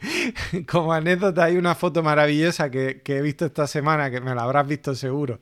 como 0.68 0.94
anécdota, 0.94 1.46
hay 1.46 1.58
una 1.58 1.76
foto 1.76 2.04
maravillosa 2.04 2.70
que, 2.70 3.02
que 3.02 3.18
he 3.18 3.22
visto 3.22 3.46
esta 3.46 3.68
semana, 3.68 4.10
que 4.10 4.22
me 4.22 4.34
la 4.36 4.44
habrás 4.44 4.68
visto 4.68 4.96
seguro, 4.96 5.40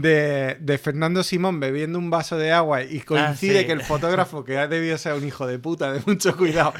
de, 0.00 0.56
de 0.60 0.78
Fernando 0.78 1.22
Simón 1.24 1.58
bebiendo 1.58 1.98
un 1.98 2.08
vaso 2.10 2.36
de 2.38 2.52
agua 2.52 2.82
y 2.84 3.00
coincide 3.00 3.58
Ah, 3.58 3.60
sí. 3.62 3.66
que 3.66 3.72
el 3.72 3.82
fotógrafo, 3.82 4.44
que 4.44 4.56
ha 4.58 4.68
debido 4.68 4.96
ser 4.96 5.14
un 5.14 5.26
hijo 5.26 5.46
de 5.46 5.58
puta, 5.58 5.92
de 5.92 6.00
mucho 6.06 6.36
cuidado, 6.36 6.72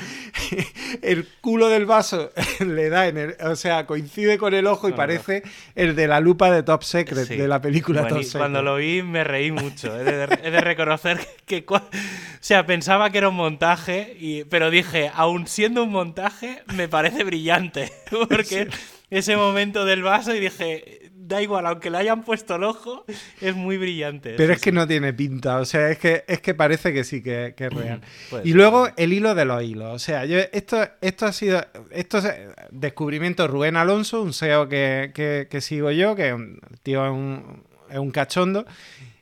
el 1.03 1.27
culo 1.41 1.69
del 1.69 1.85
vaso 1.87 2.31
le 2.65 2.89
da 2.91 3.09
en 3.09 3.17
el... 3.19 3.37
O 3.45 3.57
sea, 3.57 3.87
coincide 3.87 4.39
con 4.39 4.55
el 4.55 4.67
ojo 4.67 4.89
y 4.89 4.91
No, 4.93 4.97
no. 4.97 5.03
parece 5.03 5.43
el 5.75 5.97
de 5.97 6.07
la 6.07 6.21
lupa 6.21 6.51
de 6.51 6.63
Top 6.63 6.83
Secret, 6.83 7.27
Sí. 7.27 7.37
de 7.37 7.49
la 7.49 7.61
película 7.61 8.03
Bueno, 8.03 8.17
Top 8.17 8.25
Secret. 8.25 8.41
Cuando 8.41 8.63
lo 8.63 8.77
vi 8.77 9.03
me 9.03 9.25
reí 9.25 9.51
mucho. 9.51 9.99
He 9.99 10.05
de, 10.05 10.39
he 10.45 10.51
de 10.51 10.61
reconocer 10.61 11.19
que, 11.47 11.67
cua- 11.67 11.83
o 11.83 12.39
sea, 12.41 12.67
pensaba 12.67 13.11
que 13.11 13.19
era 13.19 13.29
un 13.31 13.35
montaje, 13.37 14.17
y, 14.19 14.45
pero 14.45 14.71
dije, 14.71 15.11
aun 15.15 15.47
siendo 15.47 15.83
un 15.83 15.91
montaje, 15.91 16.63
me 16.75 16.89
parece 16.89 17.25
brillante. 17.25 17.91
Porque 18.29 18.69
ese 19.11 19.37
momento 19.37 19.85
del 19.85 20.03
vaso 20.03 20.35
y 20.35 20.41
dije, 20.41 21.08
da 21.29 21.43
igual, 21.43 21.67
aunque 21.67 21.91
le 21.91 21.99
hayan 21.99 22.25
puesto 22.25 22.57
el 22.57 22.65
ojo, 22.65 23.05
es 23.41 23.55
muy 23.55 23.77
brillante. 23.77 24.35
Pero 24.37 24.55
sí, 24.55 24.57
es 24.57 24.61
que 24.63 24.73
no 24.73 24.87
tiene 24.89 25.13
pinta, 25.13 25.59
o 25.59 25.65
sea, 25.65 25.91
es 25.91 25.99
que, 25.99 26.25
es 26.27 26.41
que 26.41 26.55
parece 26.55 26.93
que 26.93 27.05
sí, 27.05 27.23
que, 27.23 27.55
que 27.57 27.67
es 27.67 27.73
real. 27.73 28.01
Y 28.45 28.53
luego 28.55 28.89
el 28.97 29.13
hilo 29.13 29.35
de 29.35 29.45
los 29.45 29.63
hilos. 29.63 29.95
O 29.95 29.99
sea, 29.99 30.25
yo, 30.25 30.39
esto, 30.53 30.79
esto 31.01 31.27
ha 31.27 31.33
sido. 31.33 31.65
Esto 31.91 32.19
es 32.19 32.33
descubrimiento 32.71 33.43
de 33.43 33.49
Rubén 33.49 33.77
Alonso, 33.77 34.23
un 34.23 34.33
SEO 34.33 34.69
que, 34.69 35.13
que- 35.15 35.47
que 35.51 35.61
sigo 35.61 35.91
yo, 35.91 36.17
que 36.17 36.33
un 36.33 36.61
el 36.71 36.81
tío 36.81 37.05
es 37.05 37.13
un, 37.13 37.63
es 37.91 37.99
un 37.99 38.11
cachondo. 38.11 38.65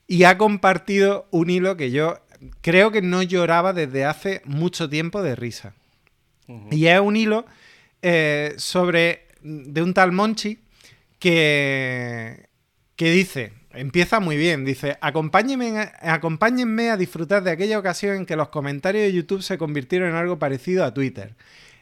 Y 0.07 0.23
ha 0.25 0.39
compartido 0.39 1.27
un 1.33 1.51
hilo 1.51 1.77
que 1.77 1.91
yo 1.91 2.21
creo 2.61 2.93
que 2.93 3.03
no 3.03 3.23
lloraba 3.23 3.73
desde 3.73 4.05
hace 4.05 4.41
mucho 4.45 4.89
tiempo 4.89 5.23
de 5.23 5.35
risa. 5.35 5.75
Y 6.71 6.87
es 6.87 7.01
un 7.01 7.17
hilo 7.17 7.45
eh, 8.03 8.55
sobre. 8.57 9.27
de 9.43 9.83
un 9.83 9.93
tal 9.95 10.13
Monchi 10.13 10.59
que. 11.19 12.49
que 12.97 13.11
dice. 13.11 13.53
Empieza 13.73 14.21
muy 14.21 14.39
bien, 14.39 14.65
dice, 14.65 14.97
acompáñenme, 15.03 15.93
acompáñenme 16.01 16.89
a 16.89 16.97
disfrutar 16.97 17.43
de 17.43 17.51
aquella 17.51 17.79
ocasión 17.79 18.17
en 18.17 18.25
que 18.25 18.35
los 18.35 18.49
comentarios 18.49 19.05
de 19.05 19.13
YouTube 19.13 19.43
se 19.43 19.59
convirtieron 19.59 20.09
en 20.09 20.17
algo 20.17 20.39
parecido 20.39 20.83
a 20.83 20.95
Twitter. 20.95 21.35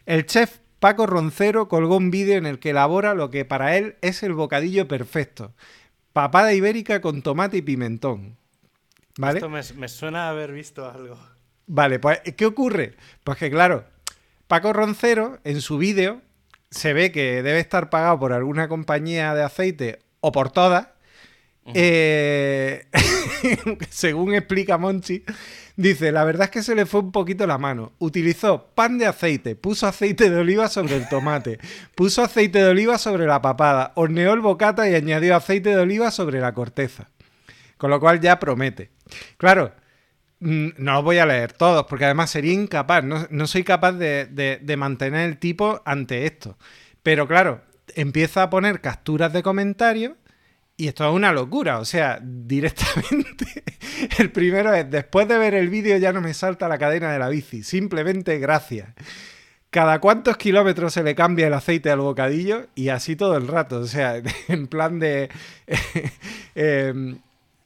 El 0.07 0.27
chef 0.27 0.59
Paco 0.81 1.07
Roncero 1.07 1.69
colgó 1.69 1.97
un 1.97 2.11
vídeo 2.11 2.37
en 2.37 2.47
el 2.47 2.59
que 2.59 2.71
elabora 2.71 3.15
lo 3.15 3.31
que 3.31 3.45
para 3.45 3.77
él 3.77 3.95
es 4.03 4.25
el 4.25 4.35
bocadillo 4.35 4.89
perfecto. 4.89 5.55
Papada 6.13 6.53
ibérica 6.53 7.01
con 7.01 7.23
tomate 7.23 7.59
y 7.59 7.63
pimentón. 7.63 8.37
¿Vale? 9.17 9.39
Esto 9.39 9.49
me, 9.49 9.63
me 9.77 9.89
suena 9.89 10.27
a 10.27 10.31
haber 10.31 10.53
visto 10.53 10.91
algo. 10.91 11.17
Vale, 11.67 12.01
pues 12.01 12.21
¿qué 12.37 12.45
ocurre? 12.45 12.97
Pues 13.23 13.39
que 13.39 13.51
claro, 13.51 13.85
Paco 14.47 14.73
Roncero 14.73 15.39
en 15.45 15.61
su 15.61 15.79
vídeo 15.79 16.21
se 16.75 16.93
ve 16.93 17.13
que 17.13 17.43
debe 17.43 17.61
estar 17.61 17.89
pagado 17.89 18.19
por 18.19 18.33
alguna 18.33 18.69
compañía 18.69 19.35
de 19.35 19.43
aceite 19.43 20.01
o 20.21 20.33
por 20.33 20.51
todas. 20.51 20.89
Eh, 21.73 22.85
según 23.89 24.35
explica 24.35 24.77
Monchi, 24.77 25.25
dice, 25.77 26.13
la 26.13 26.25
verdad 26.25 26.47
es 26.47 26.51
que 26.51 26.63
se 26.63 26.75
le 26.75 26.85
fue 26.85 27.01
un 27.01 27.13
poquito 27.13 27.47
la 27.47 27.59
mano. 27.59 27.93
Utilizó 28.01 28.67
pan 28.75 28.99
de 28.99 29.07
aceite, 29.07 29.55
puso 29.55 29.87
aceite 29.87 30.29
de 30.31 30.37
oliva 30.37 30.69
sobre 30.69 30.97
el 30.97 31.09
tomate, 31.09 31.59
puso 31.95 32.23
aceite 32.23 32.59
de 32.59 32.69
oliva 32.69 32.99
sobre 32.99 33.27
la 33.27 33.41
papada, 33.41 33.93
horneó 33.95 34.35
el 34.35 34.41
bocata 34.41 34.89
y 34.91 34.95
añadió 34.95 35.37
aceite 35.37 35.71
de 35.71 35.77
oliva 35.77 36.11
sobre 36.11 36.41
la 36.41 36.53
corteza. 36.55 37.09
Con 37.79 37.91
lo 37.91 38.01
cual 38.01 38.21
ya 38.21 38.41
promete. 38.41 38.91
Claro, 39.37 39.73
no 40.41 40.93
los 40.95 41.05
voy 41.05 41.19
a 41.19 41.27
leer 41.27 41.53
todos, 41.53 41.87
porque 41.89 42.05
además 42.05 42.31
sería 42.31 42.53
incapaz, 42.53 43.03
no, 43.05 43.27
no 43.31 43.47
soy 43.47 43.65
capaz 43.65 43.93
de, 43.93 44.27
de- 44.27 44.59
de 44.61 44.77
mantener 44.77 45.29
el 45.29 45.39
tipo 45.39 45.83
ante 45.85 46.27
esto. 46.27 46.59
Pero 47.03 47.27
claro, 47.29 47.63
empieza 47.95 48.43
a 48.43 48.51
poner 48.51 48.81
capturas 48.81 49.33
de 49.33 49.43
comentarios 49.43 50.13
y 50.77 50.89
esto 50.89 51.09
es 51.09 51.15
una 51.15 51.33
locura. 51.33 51.79
O 51.79 51.85
sea, 51.85 52.19
directamente, 52.23 53.47
el 54.19 54.31
primero 54.33 54.73
es, 54.75 54.91
después 54.91 55.29
de 55.29 55.39
ver 55.39 55.55
el 55.55 55.69
vídeo 55.71 55.97
ya 55.99 56.13
no 56.13 56.21
me 56.21 56.35
salta 56.35 56.69
la 56.69 56.79
cadena 56.79 57.13
de 57.13 57.19
la 57.19 57.29
bici, 57.29 57.63
simplemente 57.63 58.39
gracias. 58.39 58.89
¿Cada 59.71 59.99
cuántos 60.01 60.37
kilómetros 60.37 60.93
se 60.93 61.03
le 61.03 61.17
cambia 61.17 61.49
el 61.49 61.55
aceite 61.55 61.91
al 61.91 61.99
bocadillo? 61.99 62.69
Y 62.77 62.91
así 62.91 63.17
todo 63.17 63.37
el 63.37 63.49
rato. 63.49 63.81
O 63.81 63.87
sea, 63.87 64.23
en 64.49 64.67
plan 64.69 65.01
de... 65.01 65.31
em, 66.55 67.19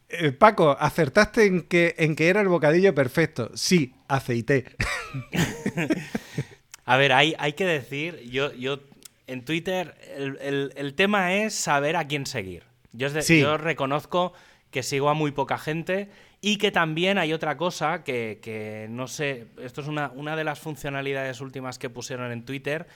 eh, 0.09 0.33
Paco, 0.33 0.77
¿acertaste 0.79 1.45
en 1.47 1.63
que, 1.63 1.95
en 1.99 2.17
que 2.17 2.29
era 2.29 2.41
el 2.41 2.49
bocadillo 2.49 2.95
perfecto? 2.95 3.51
Sí, 3.55 3.95
aceité. 4.09 4.65
A 6.85 6.97
ver, 6.97 7.13
hay, 7.13 7.35
hay 7.39 7.53
que 7.53 7.67
decir, 7.67 8.21
yo, 8.31 8.53
yo 8.55 8.81
en 9.27 9.45
Twitter 9.45 9.95
el, 10.17 10.39
el- 10.41 10.73
el 10.77 10.95
tema 10.95 11.35
es 11.35 11.55
saber 11.55 11.97
a 11.97 12.07
quién 12.07 12.25
seguir. 12.25 12.65
Yo, 12.93 13.07
es 13.09 13.13
de- 13.13 13.23
Sí. 13.23 13.41
yo 13.41 13.59
reconozco 13.59 14.33
que 14.71 14.83
sigo 14.83 15.11
a 15.11 15.15
muy 15.15 15.31
poca 15.33 15.59
gente 15.59 16.09
y 16.41 16.57
que 16.57 16.71
también 16.71 17.19
hay 17.19 17.33
otra 17.35 17.57
cosa 17.59 18.05
que, 18.05 18.39
que 18.43 18.87
no 18.89 19.07
sé, 19.07 19.49
esto 19.61 19.81
es 19.83 19.89
una, 19.89 20.11
una 20.15 20.35
de 20.37 20.45
las 20.45 20.59
funcionalidades 20.61 21.41
últimas 21.43 21.79
que 21.79 21.91
pusieron 21.91 22.33
en 22.33 22.45
Twitter, 22.45 22.87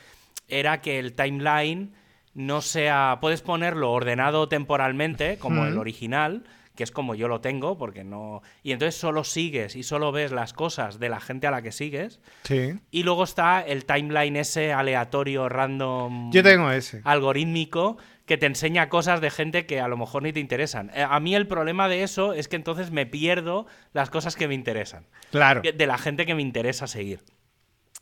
era 0.48 0.80
que 0.80 0.98
el 0.98 1.12
timeline 1.12 1.92
no 2.34 2.62
sea, 2.62 3.18
puedes 3.20 3.42
ponerlo 3.42 3.92
ordenado 3.92 4.48
temporalmente, 4.48 5.36
como 5.38 5.66
el 5.66 5.76
original, 5.76 6.44
que 6.74 6.84
es 6.84 6.90
como 6.90 7.14
yo 7.14 7.28
lo 7.28 7.40
tengo, 7.40 7.76
porque 7.76 8.02
no... 8.04 8.40
Y 8.62 8.72
entonces 8.72 8.98
solo 8.98 9.24
sigues 9.24 9.76
y 9.76 9.82
solo 9.82 10.10
ves 10.12 10.32
las 10.32 10.52
cosas 10.52 10.98
de 10.98 11.08
la 11.10 11.20
gente 11.20 11.46
a 11.46 11.50
la 11.50 11.60
que 11.62 11.70
sigues. 11.72 12.20
Sí. 12.44 12.78
Y 12.90 13.02
luego 13.02 13.24
está 13.24 13.60
el 13.60 13.84
timeline 13.84 14.36
ese 14.36 14.72
aleatorio, 14.72 15.48
random, 15.48 16.32
Yo 16.32 16.42
tengo 16.42 16.70
ese. 16.70 17.02
algorítmico, 17.04 17.98
que 18.24 18.38
te 18.38 18.46
enseña 18.46 18.88
cosas 18.88 19.20
de 19.20 19.30
gente 19.30 19.66
que 19.66 19.80
a 19.80 19.88
lo 19.88 19.96
mejor 19.96 20.22
ni 20.22 20.32
te 20.32 20.40
interesan. 20.40 20.90
Eh, 20.94 21.02
A 21.06 21.20
mí 21.20 21.34
el 21.34 21.46
problema 21.46 21.88
de 21.88 22.02
eso 22.04 22.32
es 22.34 22.48
que 22.48 22.56
entonces 22.56 22.90
me 22.90 23.04
pierdo 23.04 23.66
las 23.92 24.08
cosas 24.10 24.36
que 24.36 24.48
me 24.48 24.54
interesan. 24.54 25.06
Claro. 25.30 25.60
De 25.62 25.86
la 25.86 25.98
gente 25.98 26.24
que 26.24 26.34
me 26.34 26.42
interesa 26.42 26.86
seguir. 26.86 27.20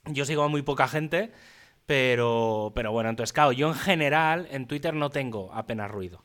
Yo 0.07 0.25
sigo 0.25 0.43
a 0.45 0.49
muy 0.49 0.62
poca 0.62 0.87
gente, 0.89 1.33
pero, 1.87 2.73
pero 2.75 2.93
bueno, 2.93 3.11
entonces, 3.11 3.33
claro, 3.33 3.53
yo 3.53 3.69
en 3.69 3.75
general 3.75 4.47
en 4.50 4.67
Twitter 4.67 4.95
no 4.95 5.11
tengo 5.11 5.53
apenas 5.53 5.91
ruido. 5.91 6.25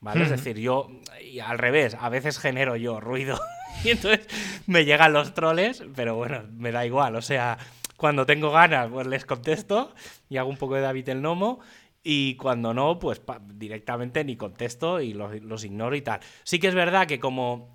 ¿Vale? 0.00 0.24
Es 0.24 0.30
decir, 0.30 0.58
yo, 0.58 0.88
y 1.20 1.40
al 1.40 1.58
revés, 1.58 1.96
a 1.98 2.08
veces 2.08 2.38
genero 2.38 2.76
yo 2.76 3.00
ruido. 3.00 3.38
Y 3.84 3.90
entonces 3.90 4.26
me 4.66 4.84
llegan 4.84 5.12
los 5.12 5.34
troles, 5.34 5.84
pero 5.94 6.16
bueno, 6.16 6.42
me 6.50 6.72
da 6.72 6.84
igual. 6.84 7.14
O 7.14 7.22
sea, 7.22 7.58
cuando 7.96 8.26
tengo 8.26 8.50
ganas, 8.50 8.88
pues 8.90 9.06
les 9.06 9.24
contesto 9.24 9.94
y 10.28 10.38
hago 10.38 10.50
un 10.50 10.56
poco 10.56 10.74
de 10.74 10.80
David 10.80 11.10
el 11.10 11.22
Nomo. 11.22 11.60
Y 12.02 12.34
cuando 12.36 12.74
no, 12.74 12.98
pues 12.98 13.20
directamente 13.54 14.24
ni 14.24 14.36
contesto 14.36 15.00
y 15.00 15.12
los, 15.12 15.40
los 15.42 15.64
ignoro 15.64 15.94
y 15.94 16.02
tal. 16.02 16.18
Sí 16.42 16.58
que 16.58 16.66
es 16.68 16.74
verdad 16.74 17.06
que 17.06 17.20
como 17.20 17.70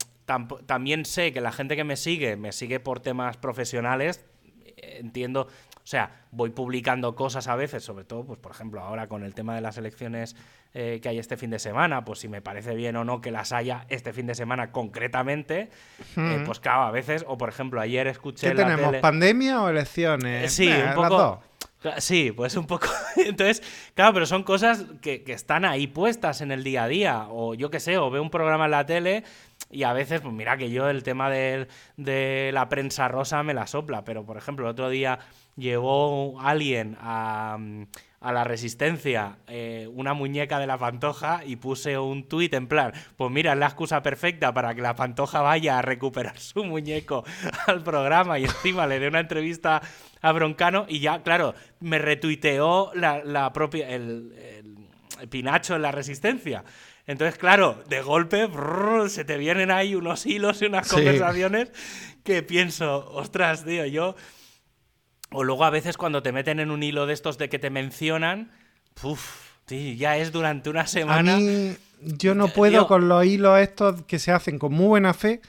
también 0.65 1.05
sé 1.05 1.33
que 1.33 1.41
la 1.41 1.51
gente 1.51 1.75
que 1.75 1.83
me 1.83 1.97
sigue, 1.97 2.35
me 2.35 2.51
sigue 2.51 2.79
por 2.79 2.99
temas 2.99 3.37
profesionales, 3.37 4.25
eh, 4.43 4.97
entiendo, 4.99 5.47
o 5.83 5.85
sea, 5.85 6.11
voy 6.31 6.51
publicando 6.51 7.13
cosas 7.15 7.47
a 7.49 7.55
veces, 7.55 7.83
sobre 7.83 8.05
todo, 8.05 8.23
pues 8.25 8.39
por 8.39 8.51
ejemplo, 8.53 8.79
ahora 8.81 9.07
con 9.07 9.23
el 9.23 9.33
tema 9.35 9.53
de 9.53 9.61
las 9.61 9.77
elecciones 9.77 10.35
eh, 10.73 10.99
que 11.03 11.09
hay 11.09 11.19
este 11.19 11.35
fin 11.35 11.49
de 11.49 11.59
semana, 11.59 12.05
pues 12.05 12.19
si 12.19 12.29
me 12.29 12.41
parece 12.41 12.73
bien 12.73 12.95
o 12.95 13.03
no 13.03 13.19
que 13.21 13.31
las 13.31 13.51
haya 13.51 13.85
este 13.89 14.13
fin 14.13 14.25
de 14.25 14.33
semana 14.33 14.71
concretamente, 14.71 15.69
eh, 16.15 16.35
Ujú. 16.37 16.45
pues 16.45 16.59
claro, 16.61 16.83
a 16.83 16.91
veces, 16.91 17.25
o 17.27 17.37
por 17.37 17.49
ejemplo, 17.49 17.81
ayer 17.81 18.07
escuché 18.07 18.47
¿Qué 18.49 18.53
la 18.53 18.63
tenemos? 18.63 18.91
tele- 18.91 19.01
¿Pandemia 19.01 19.61
o 19.61 19.69
elecciones? 19.69 20.45
Eh, 20.45 20.49
sí, 20.49 20.67
un 20.71 20.79
las 20.85 20.95
poco. 20.95 21.09
dos. 21.09 21.39
Sí, 21.97 22.31
pues 22.31 22.55
un 22.55 22.65
poco. 22.65 22.87
Entonces, 23.17 23.61
claro, 23.93 24.13
pero 24.13 24.25
son 24.25 24.43
cosas 24.43 24.85
que, 25.01 25.21
que 25.23 25.33
están 25.33 25.65
ahí 25.65 25.87
puestas 25.87 26.39
en 26.39 26.51
el 26.53 26.63
día 26.63 26.85
a 26.85 26.87
día. 26.87 27.25
O 27.29 27.55
yo 27.55 27.69
qué 27.69 27.81
sé, 27.81 27.97
o 27.97 28.09
veo 28.09 28.21
un 28.21 28.29
programa 28.29 28.65
en 28.65 28.71
la 28.71 28.85
tele 28.85 29.25
y 29.69 29.83
a 29.83 29.91
veces, 29.91 30.21
pues 30.21 30.33
mira 30.33 30.55
que 30.55 30.71
yo 30.71 30.89
el 30.89 31.03
tema 31.03 31.29
del- 31.29 31.67
de 31.97 32.51
la 32.53 32.69
prensa 32.69 33.09
rosa 33.09 33.43
me 33.43 33.53
la 33.53 33.67
sopla. 33.67 34.05
Pero, 34.05 34.25
por 34.25 34.37
ejemplo, 34.37 34.65
el 34.65 34.71
otro 34.71 34.89
día 34.89 35.19
llevó 35.55 36.39
alguien 36.41 36.97
a, 36.99 37.57
a 38.19 38.31
la 38.31 38.43
resistencia 38.43 39.37
eh, 39.47 39.87
una 39.93 40.13
muñeca 40.13 40.57
de 40.59 40.67
la 40.67 40.77
pantoja 40.77 41.41
y 41.45 41.57
puse 41.57 41.97
un 41.97 42.27
tuit 42.27 42.53
en 42.53 42.67
plan, 42.67 42.91
pues 43.17 43.29
mira, 43.31 43.53
es 43.53 43.59
la 43.59 43.67
excusa 43.67 44.01
perfecta 44.01 44.53
para 44.53 44.73
que 44.73 44.81
la 44.81 44.95
pantoja 44.95 45.41
vaya 45.41 45.77
a 45.79 45.81
recuperar 45.81 46.39
su 46.39 46.63
muñeco 46.63 47.23
al 47.67 47.83
programa 47.83 48.39
y 48.39 48.45
encima 48.45 48.87
le 48.87 48.99
dé 48.99 49.07
una 49.07 49.19
entrevista 49.19 49.81
a 50.21 50.31
Broncano 50.31 50.85
y 50.87 50.99
ya, 50.99 51.21
claro, 51.21 51.53
me 51.81 51.99
retuiteó 51.99 52.91
la, 52.95 53.23
la 53.23 53.51
propia, 53.53 53.89
el, 53.89 54.33
el- 54.37 54.77
el 55.21 55.29
Pinacho 55.29 55.75
en 55.75 55.83
la 55.83 55.91
resistencia. 55.91 56.63
Entonces, 57.05 57.37
claro, 57.37 57.81
de 57.87 58.01
golpe 58.01 58.47
brrr, 58.47 59.09
se 59.09 59.23
te 59.23 59.37
vienen 59.37 59.69
ahí 59.71 59.93
unos 59.95 60.25
hilos 60.25 60.61
y 60.61 60.65
unas 60.65 60.87
Sí. 60.87 60.95
conversaciones 60.95 61.71
que 62.23 62.41
pienso, 62.43 63.09
ostras, 63.11 63.63
tío, 63.63 63.85
yo... 63.85 64.15
O 65.33 65.43
luego 65.43 65.65
a 65.65 65.69
veces 65.69 65.97
cuando 65.97 66.21
te 66.23 66.31
meten 66.31 66.59
en 66.59 66.71
un 66.71 66.83
hilo 66.83 67.05
de 67.05 67.13
estos 67.13 67.37
de 67.37 67.49
que 67.49 67.59
te 67.59 67.69
mencionan, 67.69 68.51
tío, 69.65 69.93
ya 69.93 70.17
es 70.17 70.31
durante 70.31 70.69
una 70.69 70.81
A 70.81 70.87
semana. 70.87 71.37
mí, 71.37 71.75
yo 72.01 72.35
no 72.35 72.47
Yo- 72.47 72.53
puedo 72.53 72.87
con 72.87 73.07
los 73.07 73.25
hilos 73.25 73.59
estos 73.59 74.03
que 74.03 74.19
se 74.19 74.31
hacen 74.31 74.59
con 74.59 74.73
muy 74.73 74.87
buena 74.87 75.13
fe 75.13 75.41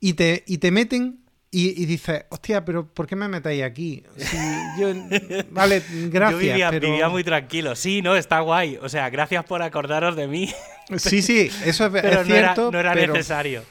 y 0.00 0.14
te, 0.14 0.44
y 0.46 0.58
te 0.58 0.70
meten 0.70 1.18
y, 1.54 1.82
y 1.82 1.84
dices, 1.86 2.24
hostia, 2.30 2.64
pero 2.64 2.86
¿por 2.86 3.06
qué 3.06 3.14
me 3.14 3.28
metéis 3.28 3.62
aquí? 3.62 4.02
Si 4.16 4.36
yo, 4.80 4.88
vale, 5.50 5.82
gracias, 6.08 6.30
Yo 6.32 6.38
vivía, 6.38 6.70
pero... 6.70 6.88
vivía 6.88 7.08
muy 7.10 7.24
tranquilo. 7.24 7.76
Sí, 7.76 8.00
no, 8.00 8.16
está 8.16 8.40
guay. 8.40 8.78
O 8.80 8.88
sea, 8.88 9.10
gracias 9.10 9.44
por 9.44 9.60
acordaros 9.62 10.16
de 10.16 10.28
mí. 10.28 10.50
Sí, 10.96 11.20
sí, 11.20 11.50
eso 11.66 11.86
es, 11.86 11.92
Pero 12.02 12.22
es 12.22 12.26
no 12.28 12.34
era, 12.34 12.54
cierto, 12.54 12.70
no 12.72 12.80
era 12.80 12.94
pero... 12.94 13.12
necesario. 13.12 13.64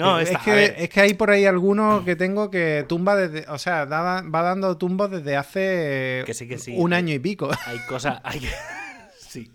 No, 0.00 0.18
es, 0.18 0.28
está, 0.30 0.40
a 0.40 0.44
que, 0.44 0.74
es 0.78 0.88
que 0.88 1.00
hay 1.00 1.14
por 1.14 1.30
ahí 1.30 1.44
algunos 1.46 2.04
que 2.04 2.16
tengo 2.16 2.50
que 2.50 2.84
tumba 2.88 3.14
desde, 3.16 3.48
o 3.50 3.58
sea, 3.58 3.86
da- 3.86 4.22
va 4.22 4.42
dando 4.42 4.76
tumbos 4.76 5.10
desde 5.10 5.36
hace 5.36 6.22
Que 6.26 6.34
sí, 6.34 6.48
que 6.48 6.58
sí. 6.58 6.74
un 6.76 6.92
año 6.92 7.14
y 7.14 7.18
pico. 7.18 7.50
Hay 7.66 7.78
cosas. 7.88 8.20
Hay... 8.24 8.40
sí. 9.18 9.50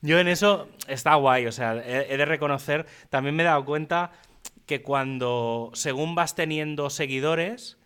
Yo 0.00 0.18
en 0.18 0.28
eso 0.28 0.68
está 0.88 1.14
guay. 1.16 1.46
O 1.46 1.52
sea, 1.52 1.74
he, 1.76 2.12
he 2.12 2.16
de 2.16 2.24
reconocer. 2.24 2.86
También 3.10 3.34
me 3.36 3.42
he 3.42 3.46
dado 3.46 3.64
cuenta 3.64 4.12
que 4.66 4.82
cuando, 4.82 5.70
según 5.74 6.14
vas 6.14 6.34
teniendo 6.34 6.90
seguidores, 6.90 7.78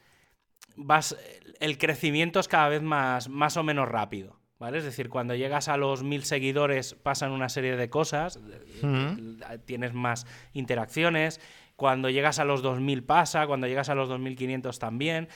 vas. 0.76 1.16
El 1.61 1.78
crecimiento 1.78 2.38
es 2.40 2.49
cada 2.49 2.69
vez 2.69 2.83
más, 2.83 3.28
más 3.28 3.57
o 3.57 3.62
menos 3.62 3.88
rápido. 3.88 4.38
¿Vale? 4.59 4.78
Es 4.78 4.85
decir, 4.85 5.11
cuando 5.11 5.35
llegas 5.35 5.69
a 5.69 5.76
los 5.76 6.02
mil 6.02 6.25
seguidores 6.25 6.95
pasan 6.95 7.31
una 7.33 7.50
serie 7.50 7.76
de 7.76 7.90
cosas, 7.90 8.40
eh, 8.83 9.59
tienes 9.66 9.93
más 9.93 10.26
interacciones, 10.55 11.43
cuando 11.76 12.11
llegas 12.11 12.38
a 12.38 12.45
los 12.45 12.62
2000 12.62 13.04
pasa, 13.04 13.47
cuando 13.47 13.66
llegas 13.66 13.88
a 13.88 13.95
los 13.95 14.09
2500 14.09 14.78
también, 14.78 15.28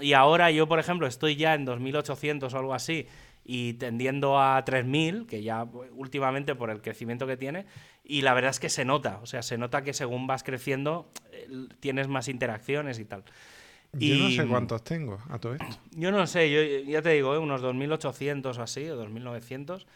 y 0.00 0.12
ahora 0.12 0.50
yo, 0.50 0.68
por 0.68 0.78
ejemplo, 0.78 1.06
estoy 1.06 1.36
ya 1.36 1.54
en 1.54 1.64
2800 1.64 2.52
o 2.52 2.58
algo 2.58 2.74
así, 2.74 3.06
y 3.44 3.74
tendiendo 3.74 4.40
a 4.40 4.62
3000, 4.64 5.26
que 5.26 5.42
ya 5.42 5.64
últimamente 5.94 6.54
por 6.54 6.70
el 6.70 6.82
crecimiento 6.82 7.26
que 7.26 7.36
tiene, 7.36 7.66
y 8.04 8.22
la 8.22 8.34
verdad 8.34 8.50
es 8.50 8.60
que 8.60 8.68
se 8.68 8.84
nota, 8.84 9.18
o 9.22 9.26
sea, 9.26 9.42
se 9.42 9.58
nota 9.58 9.82
que 9.82 9.92
según 9.92 10.26
vas 10.26 10.42
creciendo 10.42 11.10
tienes 11.80 12.08
más 12.08 12.28
interacciones 12.28 12.98
y 12.98 13.04
tal. 13.04 13.24
Yo 13.92 14.16
no 14.16 14.30
sé 14.30 14.46
cuántos 14.46 14.84
tengo 14.84 15.18
a 15.30 15.38
todo 15.38 15.54
esto. 15.54 15.66
Yo 15.92 16.12
no 16.12 16.26
sé, 16.26 16.50
yo 16.50 16.90
ya 16.90 17.00
te 17.00 17.10
digo, 17.10 17.34
¿eh? 17.34 17.38
unos 17.38 17.62
2.800 17.62 18.58
o 18.58 18.62
así, 18.62 18.88
o 18.88 19.02
2.900. 19.02 19.86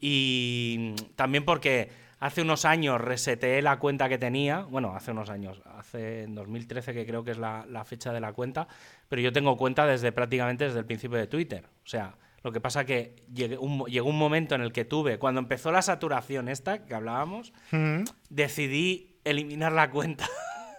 Y 0.00 0.94
también 1.16 1.44
porque 1.44 1.88
hace 2.20 2.42
unos 2.42 2.64
años 2.64 3.00
reseteé 3.00 3.62
la 3.62 3.78
cuenta 3.78 4.08
que 4.08 4.18
tenía, 4.18 4.60
bueno, 4.60 4.94
hace 4.94 5.10
unos 5.12 5.30
años, 5.30 5.62
hace 5.76 6.24
en 6.24 6.34
2013 6.34 6.92
que 6.94 7.06
creo 7.06 7.24
que 7.24 7.30
es 7.32 7.38
la, 7.38 7.64
la 7.68 7.84
fecha 7.84 8.12
de 8.12 8.20
la 8.20 8.32
cuenta, 8.32 8.66
pero 9.08 9.22
yo 9.22 9.32
tengo 9.32 9.56
cuenta 9.56 9.86
desde 9.86 10.12
prácticamente 10.12 10.64
desde 10.64 10.78
el 10.80 10.84
principio 10.86 11.18
de 11.18 11.26
Twitter. 11.26 11.64
O 11.84 11.88
sea, 11.88 12.16
lo 12.42 12.52
que 12.52 12.60
pasa 12.60 12.84
que 12.84 13.16
llegué 13.32 13.58
un, 13.58 13.84
llegó 13.86 14.08
un 14.08 14.18
momento 14.18 14.54
en 14.54 14.62
el 14.62 14.72
que 14.72 14.84
tuve, 14.84 15.18
cuando 15.18 15.40
empezó 15.40 15.72
la 15.72 15.82
saturación 15.82 16.48
esta 16.48 16.84
que 16.84 16.94
hablábamos, 16.94 17.52
Mm. 17.72 18.04
decidí 18.30 19.16
eliminar 19.24 19.72
la 19.72 19.90
cuenta 19.90 20.26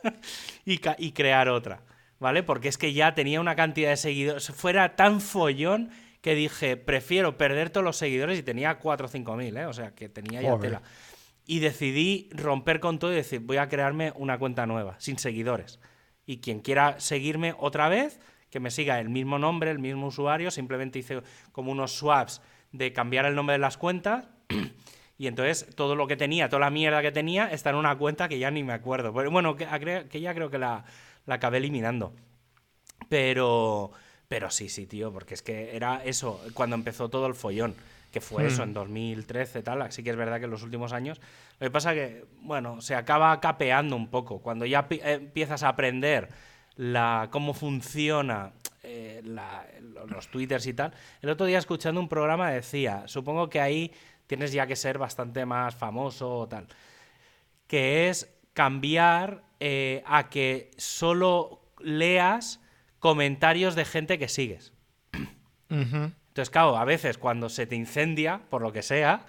y 0.65 1.11
crear 1.11 1.49
otra, 1.49 1.81
¿vale? 2.19 2.43
Porque 2.43 2.67
es 2.69 2.77
que 2.77 2.93
ya 2.93 3.13
tenía 3.15 3.39
una 3.41 3.55
cantidad 3.55 3.89
de 3.89 3.97
seguidores, 3.97 4.47
fuera 4.51 4.95
tan 4.95 5.21
follón 5.21 5.89
que 6.21 6.35
dije, 6.35 6.75
prefiero 6.77 7.37
perder 7.37 7.69
todos 7.69 7.83
los 7.83 7.95
seguidores 7.97 8.37
y 8.37 8.43
tenía 8.43 8.77
4 8.79 9.05
o 9.05 9.09
5 9.09 9.35
mil, 9.37 9.55
¿eh? 9.55 9.65
O 9.65 9.73
sea, 9.73 9.91
que 9.95 10.09
tenía 10.09 10.41
ya 10.41 10.49
Joder. 10.51 10.61
tela. 10.71 10.81
Y 11.49 11.61
decidí 11.61 12.29
romper 12.31 12.79
con 12.79 12.99
todo 12.99 13.11
y 13.11 13.15
decir, 13.15 13.39
voy 13.39 13.57
a 13.57 13.67
crearme 13.69 14.13
una 14.15 14.37
cuenta 14.37 14.67
nueva, 14.67 14.95
sin 14.99 15.17
seguidores. 15.17 15.79
Y 16.27 16.41
quien 16.41 16.59
quiera 16.59 16.99
seguirme 16.99 17.55
otra 17.57 17.89
vez, 17.89 18.19
que 18.51 18.59
me 18.59 18.69
siga 18.69 18.99
el 18.99 19.09
mismo 19.09 19.39
nombre, 19.39 19.71
el 19.71 19.79
mismo 19.79 20.05
usuario, 20.05 20.51
simplemente 20.51 20.99
hice 20.99 21.23
como 21.51 21.71
unos 21.71 21.93
swaps 21.93 22.43
de 22.71 22.93
cambiar 22.93 23.25
el 23.25 23.33
nombre 23.33 23.53
de 23.53 23.57
las 23.57 23.77
cuentas 23.77 24.25
y 25.17 25.25
entonces 25.25 25.75
todo 25.75 25.95
lo 25.95 26.05
que 26.05 26.15
tenía, 26.15 26.49
toda 26.49 26.59
la 26.59 26.69
mierda 26.69 27.01
que 27.01 27.11
tenía, 27.11 27.49
está 27.49 27.71
en 27.71 27.77
una 27.77 27.97
cuenta 27.97 28.29
que 28.29 28.37
ya 28.37 28.51
ni 28.51 28.63
me 28.63 28.73
acuerdo. 28.73 29.11
Pero 29.11 29.31
bueno, 29.31 29.55
que, 29.55 30.05
que 30.07 30.21
ya 30.21 30.35
creo 30.35 30.51
que 30.51 30.59
la, 30.59 30.85
la 31.25 31.33
acabé 31.33 31.57
eliminando. 31.57 32.13
Pero, 33.09 33.89
pero 34.27 34.51
sí, 34.51 34.69
sí, 34.69 34.85
tío, 34.85 35.11
porque 35.11 35.33
es 35.33 35.41
que 35.41 35.75
era 35.75 36.03
eso, 36.05 36.39
cuando 36.53 36.75
empezó 36.75 37.09
todo 37.09 37.25
el 37.25 37.33
follón, 37.33 37.73
que 38.11 38.21
fue 38.21 38.47
eso 38.47 38.63
en 38.63 38.73
2013 38.73 39.61
tal, 39.61 39.81
así 39.83 40.03
que 40.03 40.09
es 40.09 40.15
verdad 40.15 40.39
que 40.39 40.45
en 40.45 40.51
los 40.51 40.63
últimos 40.63 40.93
años. 40.93 41.21
Lo 41.59 41.67
que 41.67 41.71
pasa 41.71 41.93
que, 41.93 42.25
bueno, 42.41 42.81
se 42.81 42.95
acaba 42.95 43.39
capeando 43.39 43.95
un 43.95 44.09
poco. 44.09 44.39
Cuando 44.41 44.65
ya 44.65 44.87
eh, 44.89 45.01
empiezas 45.21 45.61
a 45.63 45.69
aprender 45.69 46.29
la, 46.75 47.27
cómo 47.31 47.53
funciona 47.53 48.53
eh, 48.83 49.21
la- 49.23 49.65
los 50.07 50.29
twitters 50.29 50.65
y 50.67 50.73
tal. 50.73 50.93
El 51.21 51.29
otro 51.29 51.45
día 51.45 51.57
escuchando 51.59 51.99
un 52.01 52.09
programa 52.09 52.49
decía, 52.49 53.03
supongo 53.07 53.49
que 53.49 53.59
ahí 53.61 53.91
tienes 54.27 54.51
ya 54.53 54.65
que 54.65 54.75
ser 54.75 54.97
bastante 54.97 55.45
más 55.45 55.75
famoso 55.75 56.31
o 56.31 56.47
tal, 56.47 56.67
que 57.67 58.09
es 58.09 58.33
cambiar 58.53 59.43
eh, 59.59 60.01
a 60.05 60.29
que 60.29 60.71
solo 60.77 61.61
leas 61.79 62.59
comentarios 62.99 63.75
de 63.75 63.85
gente 63.85 64.17
que 64.17 64.27
sigues. 64.27 64.73
Entonces, 66.39 66.51
claro, 66.53 66.77
a 66.77 66.85
veces 66.85 67.17
cuando 67.17 67.49
se 67.49 67.67
te 67.67 67.75
incendia, 67.75 68.39
por 68.49 68.61
lo 68.61 68.71
que 68.71 68.81
sea, 68.81 69.25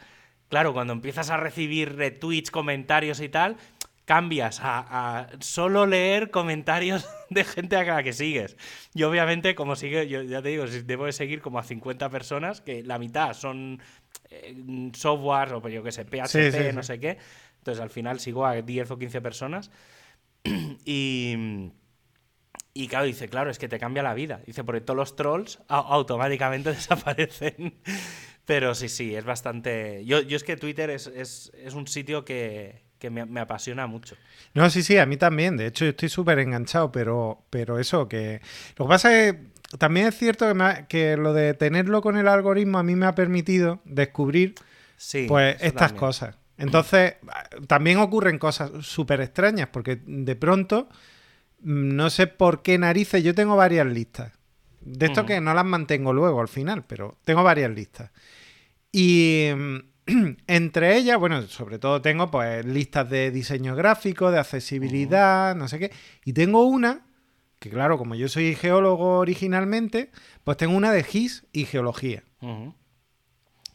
claro, 0.48 0.72
cuando 0.72 0.92
empiezas 0.92 1.28
a 1.30 1.36
recibir 1.36 1.96
retweets, 1.96 2.52
comentarios 2.52 3.18
y 3.20 3.28
tal, 3.28 3.56
cambias 4.04 4.60
a, 4.60 5.18
a 5.18 5.28
solo 5.40 5.86
leer 5.86 6.30
comentarios 6.30 7.08
de 7.30 7.42
gente 7.42 7.74
a 7.74 7.82
la 7.82 8.04
que 8.04 8.12
sigues. 8.12 8.56
Y 8.94 9.02
obviamente, 9.02 9.56
como 9.56 9.74
sigue, 9.74 10.06
yo 10.06 10.22
ya 10.22 10.40
te 10.40 10.50
digo, 10.50 10.66
debo 10.66 11.06
de 11.06 11.12
seguir 11.12 11.40
como 11.42 11.58
a 11.58 11.64
50 11.64 12.10
personas, 12.10 12.60
que 12.60 12.84
la 12.84 13.00
mitad 13.00 13.32
son 13.32 13.82
eh, 14.30 14.92
software 14.94 15.54
o 15.54 15.60
pues 15.60 15.74
yo 15.74 15.82
qué 15.82 15.90
sé, 15.90 16.04
PHP, 16.04 16.26
Sí, 16.28 16.52
sí, 16.52 16.58
no 16.72 16.84
sí. 16.84 16.86
sé 16.86 17.00
qué. 17.00 17.18
Entonces, 17.58 17.82
al 17.82 17.90
final 17.90 18.20
sigo 18.20 18.46
a 18.46 18.54
10 18.62 18.88
o 18.92 18.98
15 18.98 19.20
personas. 19.20 19.72
y. 20.84 21.72
Y 22.72 22.86
claro, 22.88 23.04
dice, 23.06 23.28
claro, 23.28 23.50
es 23.50 23.58
que 23.58 23.68
te 23.68 23.78
cambia 23.78 24.02
la 24.02 24.14
vida. 24.14 24.40
Dice, 24.46 24.62
porque 24.64 24.80
todos 24.80 24.96
los 24.96 25.16
trolls 25.16 25.58
au- 25.68 25.86
automáticamente 25.88 26.70
desaparecen. 26.74 27.74
Pero 28.44 28.74
sí, 28.74 28.88
sí, 28.88 29.14
es 29.14 29.24
bastante... 29.24 30.04
Yo, 30.04 30.20
yo 30.22 30.36
es 30.36 30.44
que 30.44 30.56
Twitter 30.56 30.90
es, 30.90 31.06
es- 31.08 31.52
es 31.54 31.74
un 31.74 31.86
sitio 31.86 32.24
que, 32.24 32.82
que 32.98 33.10
me, 33.10 33.26
me 33.26 33.40
apasiona 33.40 33.86
mucho. 33.86 34.16
No, 34.54 34.70
sí, 34.70 34.82
sí, 34.82 34.98
a 34.98 35.06
mí 35.06 35.16
también. 35.16 35.56
De 35.56 35.66
hecho, 35.66 35.84
yo 35.84 35.90
estoy 35.90 36.08
súper 36.08 36.38
enganchado, 36.38 36.90
pero, 36.92 37.44
pero 37.50 37.78
eso, 37.78 38.08
que. 38.08 38.40
Lo 38.76 38.86
que 38.86 38.88
pasa 38.88 39.16
es 39.18 39.34
que 39.34 39.76
también 39.78 40.06
es 40.06 40.16
cierto 40.16 40.46
que, 40.48 40.54
me 40.54 40.64
ha- 40.64 40.86
que 40.86 41.16
lo 41.16 41.32
de 41.32 41.54
tenerlo 41.54 42.02
con 42.02 42.16
el 42.16 42.28
algoritmo 42.28 42.78
a 42.78 42.82
mí 42.82 42.94
me 42.96 43.06
ha 43.06 43.14
permitido 43.14 43.80
descubrir 43.84 44.54
Sí, 44.96 45.26
pues 45.28 45.56
estas 45.60 45.88
también. 45.88 45.98
cosas. 46.00 46.36
Entonces, 46.56 47.14
también 47.68 47.98
ocurren 47.98 48.38
cosas 48.38 48.70
súper 48.80 49.20
extrañas, 49.20 49.68
porque 49.72 50.00
de 50.04 50.36
pronto, 50.36 50.88
no 51.62 52.10
sé 52.10 52.26
por 52.26 52.62
qué 52.62 52.78
narices, 52.78 53.22
yo 53.22 53.34
tengo 53.34 53.56
varias 53.56 53.86
listas. 53.86 54.32
De 54.80 55.06
esto 55.06 55.26
que 55.26 55.40
no 55.40 55.52
las 55.52 55.64
mantengo 55.64 56.12
luego 56.12 56.40
al 56.40 56.48
final, 56.48 56.84
pero 56.86 57.18
tengo 57.24 57.42
varias 57.42 57.70
listas. 57.70 58.10
Y 58.92 59.48
mm, 59.54 59.76
entre 60.46 60.96
ellas, 60.96 61.18
bueno, 61.18 61.42
sobre 61.42 61.78
todo 61.78 62.00
tengo 62.00 62.30
pues 62.30 62.64
listas 62.64 63.08
de 63.10 63.30
diseño 63.30 63.76
gráfico, 63.76 64.30
de 64.30 64.38
accesibilidad, 64.38 65.54
no 65.54 65.68
sé 65.68 65.78
qué. 65.78 65.92
Y 66.24 66.32
tengo 66.32 66.64
una, 66.64 67.06
que 67.58 67.68
claro, 67.70 67.98
como 67.98 68.14
yo 68.14 68.28
soy 68.28 68.54
geólogo 68.54 69.18
originalmente, 69.18 70.10
pues 70.44 70.56
tengo 70.56 70.74
una 70.74 70.92
de 70.92 71.04
GIS 71.04 71.44
y 71.52 71.66
geología. 71.66 72.22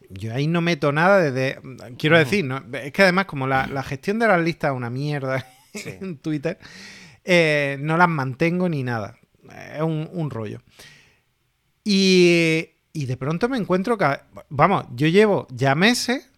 Yo 0.10 0.34
ahí 0.34 0.48
no 0.48 0.62
meto 0.62 0.92
nada 0.92 1.20
desde. 1.20 1.60
Quiero 1.98 2.18
decir, 2.18 2.46
¿no? 2.46 2.64
es 2.74 2.92
que 2.92 3.04
además, 3.04 3.26
como 3.26 3.48
la, 3.48 3.68
la 3.68 3.84
gestión 3.84 4.20
de 4.20 4.28
las 4.28 4.42
listas 4.42 4.72
es 4.72 4.78
una 4.78 4.90
mierda 4.90 5.46
Sí. 5.76 5.90
en 5.90 6.18
Twitter, 6.20 6.58
eh, 7.26 7.78
no 7.80 7.98
las 7.98 8.10
mantengo 8.10 8.70
ni 8.70 8.84
nada. 8.84 9.18
Es 9.76 9.82
un, 9.82 10.10
un 10.14 10.30
rollo. 10.30 10.62
Y, 11.84 12.70
y 12.94 13.06
de 13.06 13.18
pronto 13.18 13.50
me 13.50 13.58
encuentro 13.58 13.98
que. 13.98 14.20
Vamos, 14.50 14.86
yo 14.96 15.08
llevo 15.08 15.48
ya 15.52 15.76
meses 15.76 16.32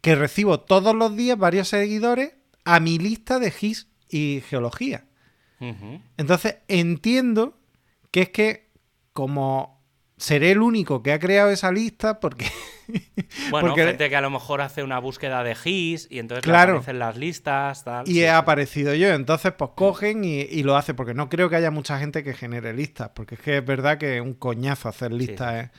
que 0.00 0.14
recibo 0.14 0.60
todos 0.60 0.94
los 0.94 1.16
días 1.16 1.38
varios 1.38 1.68
seguidores 1.68 2.34
a 2.64 2.80
mi 2.80 2.98
lista 2.98 3.38
de 3.38 3.50
GIS 3.50 3.88
y 4.08 4.42
geología. 4.48 5.04
Entonces 6.16 6.58
entiendo 6.68 7.58
que 8.12 8.22
es 8.22 8.28
que 8.28 8.70
como 9.12 9.82
seré 10.16 10.52
el 10.52 10.62
único 10.62 11.02
que 11.02 11.12
ha 11.12 11.18
creado 11.18 11.50
esa 11.50 11.72
lista 11.72 12.20
porque 12.20 12.46
Bueno, 13.50 13.68
Porque- 13.68 13.84
gente 13.84 14.08
que 14.08 14.16
a 14.16 14.20
lo 14.20 14.30
mejor 14.30 14.60
hace 14.60 14.82
una 14.82 14.98
búsqueda 14.98 15.42
de 15.44 15.54
GIS 15.54 16.06
y 16.10 16.18
entonces 16.18 16.42
Claro. 16.44 16.72
aparecen 16.74 16.98
las 16.98 17.16
listas, 17.16 17.84
tal. 17.84 18.08
y 18.08 18.12
sí, 18.14 18.20
he 18.22 18.28
sí. 18.28 18.28
aparecido 18.28 18.94
yo, 18.94 19.08
entonces 19.14 19.52
pues 19.52 19.70
cogen 19.74 20.24
y, 20.24 20.40
y 20.40 20.62
lo 20.62 20.76
hace 20.76 20.94
porque 20.94 21.14
no 21.14 21.28
creo 21.28 21.48
que 21.50 21.56
haya 21.56 21.70
mucha 21.70 21.98
gente 21.98 22.24
que 22.24 22.34
genere 22.34 22.72
listas, 22.72 23.10
porque 23.14 23.34
es 23.36 23.40
que 23.40 23.58
es 23.58 23.64
verdad 23.64 23.98
que 23.98 24.16
es 24.16 24.22
un 24.22 24.34
coñazo 24.34 24.88
hacer 24.88 25.12
listas 25.12 25.64
eh, 25.66 25.70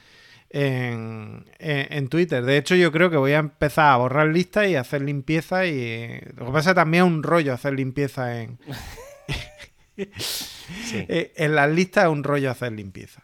En, 0.51 1.45
en- 1.59 1.87
en 1.93 2.07
Twitter. 2.09 2.43
De 2.43 2.57
hecho, 2.57 2.73
yo 2.75 2.91
creo 2.91 3.09
que 3.11 3.17
voy 3.17 3.33
a 3.33 3.37
empezar 3.39 3.91
a 3.93 3.97
borrar 3.97 4.27
listas 4.27 4.67
y 4.67 4.75
hacer 4.75 5.01
limpieza 5.03 5.65
y 5.67 6.19
lo 6.35 6.47
que 6.47 6.51
pasa 6.51 6.73
también 6.73 7.03
es 7.05 7.07
un 7.11 7.21
rollo 7.23 7.53
hacer 7.53 7.73
limpieza 7.73 8.41
en, 8.41 8.57
Sí. 9.95 10.05
Eh, 11.09 11.33
en 11.35 11.55
las 11.55 11.69
listas 11.69 12.05
es 12.05 12.09
un 12.11 12.23
rollo 12.23 12.51
hacer 12.51 12.71
limpieza. 12.71 13.23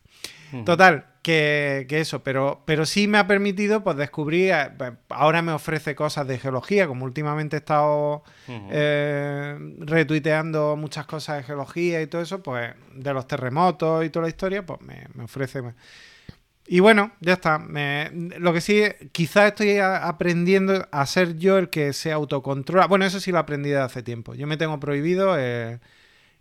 Total, 0.66 1.06
que, 1.26 1.88
que 1.90 2.00
eso, 2.02 2.22
pero, 2.22 2.62
pero 2.66 2.86
sí 2.86 3.08
me 3.08 3.18
ha 3.18 3.26
permitido 3.26 3.84
pues 3.84 3.98
descubrir, 3.98 4.52
eh, 4.54 4.70
pues, 4.78 4.94
ahora 5.10 5.42
me 5.42 5.54
ofrece 5.54 5.96
cosas 5.96 6.28
de 6.28 6.38
geología, 6.38 6.86
como 6.88 7.04
últimamente 7.04 7.56
he 7.56 7.60
estado 7.60 8.24
eh, 8.70 9.58
retuiteando 9.80 10.76
muchas 10.76 11.08
cosas 11.08 11.38
de 11.38 11.44
geología 11.44 12.00
y 12.04 12.06
todo 12.06 12.22
eso, 12.22 12.44
pues 12.44 12.76
de 12.94 13.12
los 13.12 13.26
terremotos 13.28 14.06
y 14.06 14.12
toda 14.12 14.24
la 14.24 14.30
historia, 14.30 14.64
pues 14.68 14.80
me, 14.82 15.08
me 15.16 15.24
ofrece... 15.24 15.64
Y 16.68 16.80
bueno, 16.80 17.12
ya 17.22 17.34
está. 17.34 17.58
Me- 17.60 18.10
lo 18.40 18.52
que 18.54 18.62
sí, 18.62 18.84
quizás 19.12 19.48
estoy 19.48 19.78
a- 19.78 20.08
aprendiendo 20.08 20.88
a 20.92 21.06
ser 21.08 21.38
yo 21.38 21.58
el 21.58 21.70
que 21.70 21.92
se 21.94 22.12
autocontrola. 22.12 22.88
Bueno, 22.88 23.06
eso 23.06 23.20
sí 23.20 23.32
lo 23.32 23.38
aprendí 23.40 23.70
desde 23.70 23.84
hace 23.84 24.04
tiempo. 24.04 24.34
Yo 24.36 24.46
me 24.48 24.58
tengo 24.58 24.80
prohibido 24.80 25.36
eh, 25.40 25.80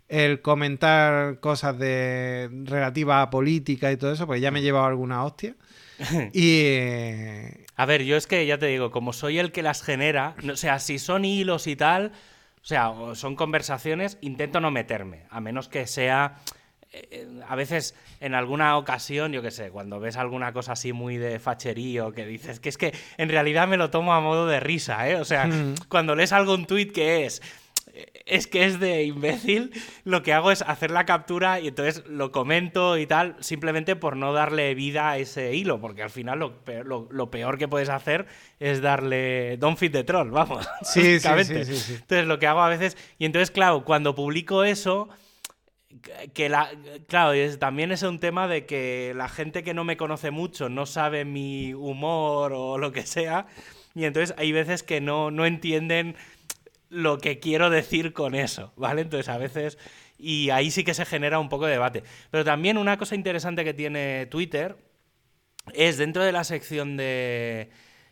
el 0.07 0.41
comentar 0.41 1.39
cosas 1.39 1.77
de 1.79 2.49
relativas 2.65 3.23
a 3.25 3.29
política 3.29 3.91
y 3.91 3.97
todo 3.97 4.11
eso, 4.13 4.25
porque 4.27 4.41
ya 4.41 4.51
me 4.51 4.59
he 4.59 4.63
llevado 4.63 4.85
alguna 4.85 5.23
hostia. 5.23 5.55
Y 6.33 6.61
eh, 6.65 7.65
A 7.75 7.85
ver, 7.85 8.03
yo 8.03 8.17
es 8.17 8.27
que 8.27 8.45
ya 8.45 8.57
te 8.57 8.67
digo, 8.67 8.91
como 8.91 9.13
soy 9.13 9.39
el 9.39 9.51
que 9.51 9.63
las 9.63 9.81
genera, 9.81 10.35
no- 10.43 10.53
o 10.53 10.57
sea, 10.57 10.79
si 10.79 10.99
son 10.99 11.25
hilos 11.25 11.67
y 11.67 11.75
tal, 11.75 12.11
o 12.61 12.65
sea, 12.67 12.91
son 13.13 13.35
conversaciones, 13.35 14.17
intento 14.21 14.59
no 14.59 14.71
meterme, 14.71 15.23
a 15.29 15.39
menos 15.39 15.67
que 15.69 15.87
sea 15.87 16.35
eh, 16.91 17.27
a 17.47 17.55
veces 17.55 17.93
en 18.21 18.33
alguna 18.35 18.77
ocasión, 18.77 19.33
yo 19.33 19.41
qué 19.41 19.51
sé, 19.51 19.69
cuando 19.69 19.99
ves 19.99 20.15
alguna 20.15 20.53
cosa 20.53 20.73
así 20.73 20.93
muy 20.93 21.17
de 21.17 21.39
facherío, 21.39 22.11
que 22.13 22.25
dices 22.25 22.59
que 22.61 22.69
es 22.69 22.77
que 22.77 22.93
en 23.17 23.27
realidad 23.29 23.67
me 23.67 23.75
lo 23.77 23.89
tomo 23.89 24.13
a 24.13 24.21
modo 24.21 24.47
de 24.47 24.59
risa, 24.61 25.09
¿eh? 25.09 25.15
O 25.17 25.25
sea, 25.25 25.45
Mm. 25.47 25.75
cuando 25.89 26.15
lees 26.15 26.31
algún 26.31 26.65
tuit 26.65 26.93
que 26.93 27.25
es 27.25 27.41
es 28.25 28.47
que 28.47 28.65
es 28.65 28.79
de 28.79 29.03
imbécil, 29.03 29.71
lo 30.03 30.23
que 30.23 30.33
hago 30.33 30.51
es 30.51 30.61
hacer 30.61 30.91
la 30.91 31.05
captura 31.05 31.59
y 31.59 31.67
entonces 31.67 32.03
lo 32.07 32.31
comento 32.31 32.97
y 32.97 33.05
tal, 33.05 33.35
simplemente 33.39 33.95
por 33.95 34.17
no 34.17 34.33
darle 34.33 34.73
vida 34.75 35.11
a 35.11 35.17
ese 35.17 35.55
hilo, 35.55 35.79
porque 35.79 36.03
al 36.03 36.09
final 36.09 36.39
lo 36.39 36.63
peor, 36.63 36.85
lo, 36.85 37.07
lo 37.11 37.31
peor 37.31 37.57
que 37.57 37.67
puedes 37.67 37.89
hacer 37.89 38.25
es 38.59 38.81
darle 38.81 39.57
don't 39.57 39.77
feed 39.77 39.91
the 39.91 40.03
troll, 40.03 40.31
vamos. 40.31 40.67
Sí, 40.81 41.01
sí, 41.19 41.27
básicamente. 41.27 41.65
sí, 41.65 41.75
sí, 41.75 41.81
sí. 41.81 41.93
Entonces 41.93 42.27
lo 42.27 42.39
que 42.39 42.47
hago 42.47 42.61
a 42.61 42.69
veces, 42.69 42.97
y 43.17 43.25
entonces 43.25 43.51
claro, 43.51 43.85
cuando 43.85 44.15
publico 44.15 44.63
eso, 44.63 45.09
que 46.33 46.49
la, 46.49 46.69
claro, 47.07 47.33
es, 47.33 47.59
también 47.59 47.91
es 47.91 48.03
un 48.03 48.19
tema 48.19 48.47
de 48.47 48.65
que 48.65 49.13
la 49.15 49.29
gente 49.29 49.63
que 49.63 49.73
no 49.73 49.83
me 49.83 49.97
conoce 49.97 50.31
mucho 50.31 50.69
no 50.69 50.85
sabe 50.85 51.25
mi 51.25 51.73
humor 51.73 52.53
o 52.53 52.77
lo 52.77 52.91
que 52.91 53.05
sea, 53.05 53.47
y 53.93 54.03
entonces 54.03 54.35
hay 54.37 54.51
veces 54.51 54.83
que 54.83 54.99
no, 54.99 55.31
no 55.31 55.45
entienden 55.45 56.15
lo 56.89 57.17
que 57.17 57.39
quiero 57.39 57.69
decir 57.69 58.13
con 58.13 58.35
eso, 58.35 58.73
¿vale? 58.75 59.01
Entonces 59.01 59.29
a 59.29 59.37
veces, 59.37 59.77
y 60.17 60.49
ahí 60.49 60.71
sí 60.71 60.83
que 60.83 60.93
se 60.93 61.05
genera 61.05 61.39
un 61.39 61.49
poco 61.49 61.65
de 61.65 61.73
debate. 61.73 62.03
Pero 62.31 62.43
también 62.43 62.77
una 62.77 62.97
cosa 62.97 63.15
interesante 63.15 63.63
que 63.63 63.73
tiene 63.73 64.27
Twitter 64.27 64.77
es 65.73 65.97
dentro 65.97 66.23
de 66.23 66.31
la 66.31 66.43
sección 66.43 66.95
de, 66.97 67.69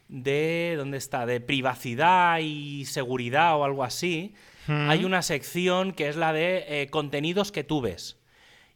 de 0.07 0.75
¿dónde 0.77 0.97
está? 0.97 1.25
De 1.25 1.39
privacidad 1.39 2.39
y 2.39 2.85
seguridad 2.85 3.57
o 3.57 3.63
algo 3.63 3.83
así, 3.83 4.33
Mm. 4.67 4.89
hay 4.89 5.03
una 5.05 5.21
sección 5.21 5.91
que 5.91 6.07
es 6.07 6.15
la 6.15 6.31
de 6.33 6.63
eh, 6.67 6.87
contenidos 6.89 7.51
que 7.51 7.63
tú 7.63 7.81
ves. 7.81 8.17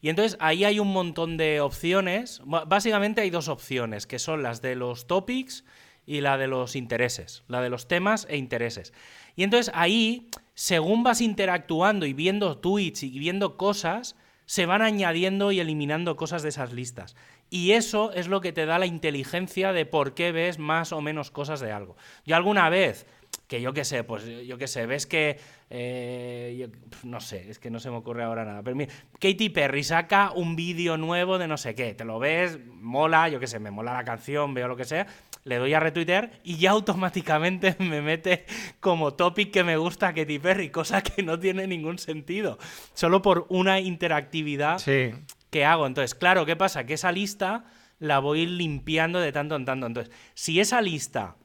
Y 0.01 0.09
entonces 0.09 0.37
ahí 0.39 0.63
hay 0.63 0.79
un 0.79 0.91
montón 0.91 1.37
de 1.37 1.59
opciones. 1.61 2.41
Básicamente 2.45 3.21
hay 3.21 3.29
dos 3.29 3.47
opciones, 3.47 4.05
que 4.05 4.19
son 4.19 4.43
las 4.43 4.61
de 4.61 4.75
los 4.75 5.07
topics 5.07 5.65
y 6.05 6.21
la 6.21 6.37
de 6.37 6.47
los 6.47 6.75
intereses, 6.75 7.43
la 7.47 7.61
de 7.61 7.69
los 7.69 7.87
temas 7.87 8.27
e 8.29 8.37
intereses. 8.37 8.93
Y 9.37 9.43
entonces 9.43 9.71
ahí, 9.73 10.27
según 10.55 11.03
vas 11.03 11.21
interactuando 11.21 12.05
y 12.05 12.11
viendo 12.11 12.57
tweets 12.57 13.03
y 13.03 13.17
viendo 13.19 13.55
cosas, 13.55 14.17
se 14.45 14.65
van 14.65 14.81
añadiendo 14.81 15.53
y 15.53 15.59
eliminando 15.59 16.17
cosas 16.17 16.41
de 16.41 16.49
esas 16.49 16.73
listas. 16.73 17.15
Y 17.49 17.71
eso 17.71 18.11
es 18.11 18.27
lo 18.27 18.41
que 18.41 18.51
te 18.51 18.65
da 18.65 18.79
la 18.79 18.87
inteligencia 18.87 19.71
de 19.71 19.85
por 19.85 20.13
qué 20.13 20.31
ves 20.31 20.57
más 20.59 20.91
o 20.91 21.01
menos 21.01 21.31
cosas 21.31 21.59
de 21.59 21.71
algo. 21.71 21.95
Yo 22.25 22.35
alguna 22.35 22.69
vez, 22.69 23.05
que 23.47 23.61
yo 23.61 23.73
qué 23.73 23.85
sé, 23.85 24.03
pues 24.03 24.25
yo 24.45 24.57
qué 24.57 24.67
sé, 24.67 24.85
ves 24.85 25.05
que, 25.05 25.39
eh, 25.69 26.69
no 27.03 27.21
sé, 27.21 27.49
es 27.49 27.59
que 27.59 27.69
no 27.69 27.79
se 27.79 27.89
me 27.89 27.97
ocurre 27.97 28.23
ahora 28.23 28.43
nada, 28.43 28.63
pero 28.63 28.75
mira, 28.75 28.91
Katy 29.19 29.49
Perry 29.49 29.83
saca 29.83 30.31
un 30.31 30.55
vídeo 30.55 30.97
nuevo 30.97 31.37
de 31.37 31.47
no 31.47 31.57
sé 31.57 31.73
qué, 31.73 31.93
te 31.93 32.03
lo 32.03 32.19
ves, 32.19 32.59
mola, 32.65 33.29
yo 33.29 33.39
qué 33.39 33.47
sé, 33.47 33.59
me 33.59 33.71
mola 33.71 33.93
la 33.93 34.03
canción, 34.03 34.53
veo 34.53 34.67
lo 34.67 34.75
que 34.75 34.83
sea, 34.83 35.07
le 35.47 35.57
doy 35.57 35.73
a 35.73 35.79
retuitear 35.79 36.39
y 36.43 36.57
ya 36.57 36.71
automáticamente 36.71 37.75
me 37.79 38.01
mete 38.01 38.45
como 38.79 39.13
topic 39.13 39.51
que 39.51 39.63
me 39.63 39.77
gusta 39.77 40.13
Katy 40.13 40.39
Perry, 40.39 40.69
cosa 40.69 41.01
que 41.01 41.23
no 41.23 41.39
tiene 41.39 41.65
ningún 41.67 41.97
sentido, 41.99 42.57
solo 42.93 43.21
por 43.21 43.45
una 43.49 43.79
interactividad 43.79 44.77
Sí. 44.79 45.11
que 45.49 45.65
hago. 45.65 45.87
Entonces, 45.87 46.13
claro, 46.15 46.45
¿qué 46.45 46.55
pasa? 46.55 46.85
Que 46.85 46.93
esa 46.95 47.11
lista 47.11 47.65
la 47.99 48.19
voy 48.19 48.45
limpiando 48.45 49.19
de 49.19 49.31
tanto 49.31 49.55
en 49.55 49.65
tanto. 49.65 49.87
Entonces, 49.87 50.13
si 50.35 50.59
esa 50.59 50.81
lista 50.81 51.35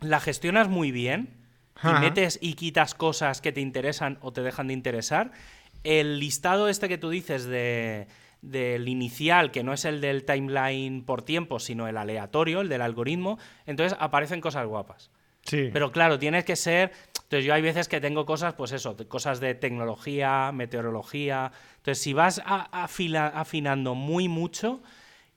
la 0.00 0.20
gestionas 0.20 0.68
muy 0.68 0.90
bien 0.92 1.36
y 1.84 1.86
Ajá. 1.88 2.00
metes 2.00 2.38
y 2.42 2.54
quitas 2.54 2.94
cosas 2.94 3.40
que 3.40 3.52
te 3.52 3.60
interesan 3.60 4.18
o 4.20 4.32
te 4.32 4.42
dejan 4.42 4.68
de 4.68 4.74
interesar, 4.74 5.30
el 5.84 6.18
listado 6.18 6.68
este 6.68 6.88
que 6.88 6.98
tú 6.98 7.10
dices 7.10 7.44
de 7.44 8.08
del 8.42 8.88
inicial, 8.88 9.50
que 9.50 9.62
no 9.64 9.72
es 9.72 9.84
el 9.84 10.00
del 10.00 10.24
timeline 10.24 11.04
por 11.04 11.22
tiempo, 11.22 11.58
sino 11.58 11.88
el 11.88 11.96
aleatorio, 11.96 12.60
el 12.60 12.68
del 12.68 12.82
algoritmo, 12.82 13.38
entonces 13.66 13.96
aparecen 14.00 14.40
cosas 14.40 14.66
guapas. 14.66 15.10
Sí. 15.42 15.70
Pero 15.72 15.90
claro, 15.92 16.18
tienes 16.18 16.44
que 16.44 16.56
ser. 16.56 16.92
Entonces, 17.14 17.44
yo 17.44 17.54
hay 17.54 17.62
veces 17.62 17.88
que 17.88 18.00
tengo 18.00 18.26
cosas, 18.26 18.54
pues 18.54 18.72
eso, 18.72 18.96
cosas 19.08 19.40
de 19.40 19.54
tecnología, 19.54 20.50
meteorología. 20.52 21.52
Entonces, 21.76 22.02
si 22.02 22.12
vas 22.12 22.40
a- 22.44 22.68
afinando 22.82 23.94
muy 23.94 24.28
mucho, 24.28 24.82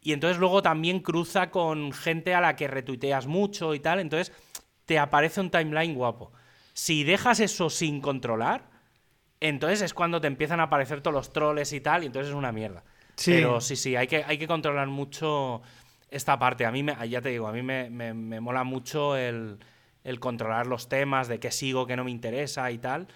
y 0.01 0.13
entonces 0.13 0.39
luego 0.39 0.61
también 0.61 0.99
cruza 0.99 1.49
con 1.51 1.91
gente 1.91 2.33
a 2.33 2.41
la 2.41 2.55
que 2.55 2.67
retuiteas 2.67 3.27
mucho 3.27 3.73
y 3.75 3.79
tal, 3.79 3.99
entonces 3.99 4.33
te 4.85 4.97
aparece 4.99 5.41
un 5.41 5.51
timeline 5.51 5.93
guapo. 5.93 6.31
Si 6.73 7.03
dejas 7.03 7.39
eso 7.39 7.69
sin 7.69 8.01
controlar, 8.01 8.69
entonces 9.39 9.81
es 9.81 9.93
cuando 9.93 10.19
te 10.21 10.27
empiezan 10.27 10.59
a 10.59 10.63
aparecer 10.63 11.01
todos 11.01 11.13
los 11.13 11.33
troles 11.33 11.71
y 11.73 11.81
tal, 11.81 12.03
y 12.03 12.07
entonces 12.07 12.29
es 12.29 12.35
una 12.35 12.51
mierda. 12.51 12.83
Sí. 13.21 13.31
Pero 13.33 13.61
sí, 13.61 13.75
sí, 13.75 13.95
hay 13.95 14.07
que, 14.07 14.23
hay 14.25 14.37
que 14.37 14.47
controlar 14.47 14.87
mucho 14.87 15.61
esta 16.09 16.37
parte. 16.39 16.65
A 16.65 16.71
mí, 16.71 16.83
me, 16.83 16.95
ya 17.09 17.21
te 17.21 17.29
digo, 17.29 17.47
a 17.47 17.51
mí 17.53 17.61
me, 17.61 17.89
me- 17.89 18.13
me 18.13 18.39
mola 18.39 18.63
mucho 18.63 19.15
el, 19.17 19.57
el 20.03 20.19
controlar 20.19 20.67
los 20.67 20.89
temas, 20.89 21.27
de 21.27 21.39
qué 21.39 21.51
sigo, 21.51 21.85
qué 21.87 21.95
no 21.95 22.03
me 22.03 22.11
interesa 22.11 22.69
y 22.71 22.77
tal. 22.77 23.07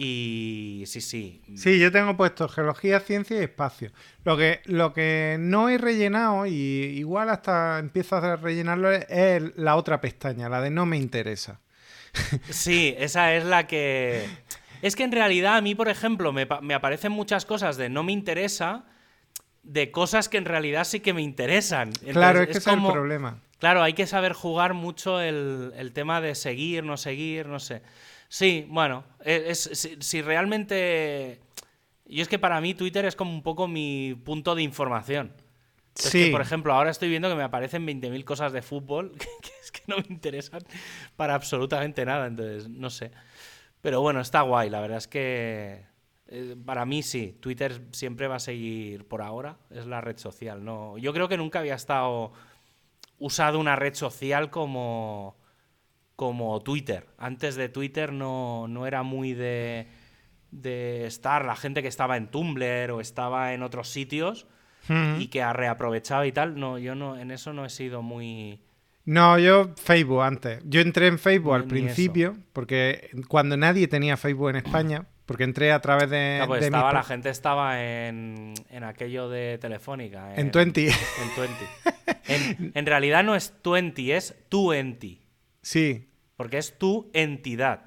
Y 0.00 0.84
sí, 0.86 1.00
sí. 1.00 1.42
Sí, 1.56 1.78
yo 1.80 1.90
tengo 1.90 2.16
puesto 2.16 2.48
geología, 2.48 3.00
ciencia 3.00 3.36
y 3.40 3.42
espacio. 3.42 3.90
Lo 4.24 4.36
que, 4.36 4.60
lo 4.66 4.92
que 4.92 5.36
no 5.40 5.68
he 5.68 5.76
rellenado, 5.76 6.46
y 6.46 6.52
igual 6.52 7.30
hasta 7.30 7.80
empiezo 7.80 8.16
a 8.16 8.36
rellenarlo, 8.36 8.92
es 8.92 9.56
la 9.56 9.74
otra 9.74 10.00
pestaña, 10.00 10.48
la 10.48 10.60
de 10.60 10.70
no 10.70 10.86
me 10.86 10.96
interesa. 10.98 11.60
Sí, 12.48 12.94
esa 12.98 13.34
es 13.34 13.44
la 13.44 13.66
que... 13.66 14.26
Es 14.80 14.94
que 14.94 15.02
en 15.02 15.12
realidad 15.12 15.56
a 15.56 15.60
mí, 15.60 15.74
por 15.74 15.88
ejemplo, 15.88 16.32
me, 16.32 16.46
me 16.62 16.74
aparecen 16.74 17.10
muchas 17.12 17.44
cosas 17.44 17.76
de 17.76 17.88
no 17.88 18.04
me 18.04 18.12
interesa, 18.12 18.84
de 19.62 19.90
cosas 19.90 20.28
que 20.28 20.38
en 20.38 20.44
realidad 20.44 20.84
sí 20.84 21.00
que 21.00 21.12
me 21.12 21.22
interesan. 21.22 21.88
Entonces, 21.88 22.12
claro, 22.12 22.40
es 22.42 22.48
que 22.48 22.58
es 22.58 22.64
como- 22.64 22.88
el 22.88 22.92
problema. 22.94 23.40
Claro, 23.58 23.82
hay 23.82 23.92
que 23.92 24.06
saber 24.06 24.34
jugar 24.34 24.72
mucho 24.74 25.20
el, 25.20 25.72
el 25.76 25.92
tema 25.92 26.20
de 26.20 26.36
seguir, 26.36 26.84
no 26.84 26.96
seguir, 26.96 27.46
no 27.46 27.58
sé. 27.58 27.82
Sí, 28.28 28.66
bueno, 28.68 29.04
e, 29.24 29.46
es, 29.48 29.58
si, 29.72 29.96
si 30.00 30.22
realmente... 30.22 31.40
Y 32.06 32.20
es 32.20 32.28
que 32.28 32.38
para 32.38 32.60
mí 32.60 32.74
Twitter 32.74 33.04
es 33.04 33.16
como 33.16 33.32
un 33.32 33.42
poco 33.42 33.66
mi 33.66 34.14
punto 34.24 34.54
de 34.54 34.62
información. 34.62 35.32
Sí. 35.94 36.26
que, 36.26 36.30
por 36.30 36.40
ejemplo, 36.40 36.72
ahora 36.72 36.90
estoy 36.90 37.08
viendo 37.08 37.28
que 37.28 37.34
me 37.34 37.42
aparecen 37.42 37.84
20.000 37.84 38.22
cosas 38.24 38.52
de 38.52 38.62
fútbol 38.62 39.10
que, 39.18 39.26
que 39.42 39.50
es 39.60 39.72
que 39.72 39.82
no 39.88 39.96
me 39.96 40.04
interesan 40.08 40.62
para 41.16 41.34
absolutamente 41.34 42.04
nada, 42.04 42.28
entonces, 42.28 42.68
no 42.68 42.88
sé. 42.90 43.10
Pero 43.80 44.00
bueno, 44.00 44.20
está 44.20 44.42
guay, 44.42 44.70
la 44.70 44.80
verdad 44.80 44.98
es 44.98 45.08
que 45.08 45.84
eh, 46.28 46.56
para 46.64 46.84
mí 46.84 47.02
sí, 47.02 47.36
Twitter 47.40 47.80
siempre 47.92 48.28
va 48.28 48.36
a 48.36 48.40
seguir 48.40 49.06
por 49.06 49.22
ahora, 49.22 49.56
es 49.70 49.86
la 49.86 50.00
red 50.00 50.18
social. 50.18 50.64
No, 50.64 50.98
yo 50.98 51.12
creo 51.12 51.28
que 51.28 51.38
nunca 51.38 51.60
había 51.60 51.74
estado 51.74 52.32
usado 53.18 53.58
una 53.58 53.76
red 53.76 53.94
social 53.94 54.50
como, 54.50 55.36
como 56.16 56.60
Twitter. 56.60 57.06
Antes 57.16 57.56
de 57.56 57.68
Twitter 57.68 58.12
no, 58.12 58.68
no 58.68 58.86
era 58.86 59.02
muy 59.02 59.32
de, 59.32 59.88
de 60.50 61.06
estar 61.06 61.44
la 61.44 61.56
gente 61.56 61.82
que 61.82 61.88
estaba 61.88 62.16
en 62.16 62.28
Tumblr 62.30 62.90
o 62.90 63.00
estaba 63.00 63.54
en 63.54 63.62
otros 63.62 63.88
sitios 63.88 64.46
y 65.18 65.28
que 65.28 65.42
ha 65.42 65.52
reaprovechado 65.52 66.24
y 66.24 66.32
tal. 66.32 66.58
No, 66.58 66.78
yo 66.78 66.94
no, 66.94 67.18
en 67.18 67.30
eso 67.30 67.52
no 67.52 67.64
he 67.64 67.70
sido 67.70 68.02
muy. 68.02 68.60
No, 69.04 69.38
yo 69.38 69.74
Facebook 69.76 70.22
antes. 70.22 70.60
Yo 70.64 70.80
entré 70.80 71.06
en 71.08 71.18
Facebook 71.18 71.54
al 71.54 71.64
principio, 71.64 72.36
porque 72.52 73.10
cuando 73.28 73.56
nadie 73.56 73.88
tenía 73.88 74.16
Facebook 74.16 74.50
en 74.50 74.56
España, 74.56 75.06
porque 75.28 75.44
entré 75.44 75.72
a 75.72 75.80
través 75.82 76.08
de, 76.08 76.42
pues 76.46 76.64
estaba, 76.64 76.90
la 76.90 77.02
gente 77.02 77.28
estaba 77.28 77.84
en, 77.84 78.54
en 78.70 78.82
aquello 78.82 79.28
de 79.28 79.58
Telefónica. 79.58 80.32
en. 80.32 80.46
En 80.86 81.36
20. 81.36 81.66
En, 82.28 82.72
en 82.74 82.86
realidad 82.86 83.22
no 83.24 83.34
es 83.34 83.52
20, 83.62 84.16
es 84.16 84.34
tu 84.48 84.72
enti. 84.72 85.20
sí, 85.60 86.08
Porque 86.34 86.56
es 86.56 86.78
tu 86.78 87.10
entidad. 87.12 87.84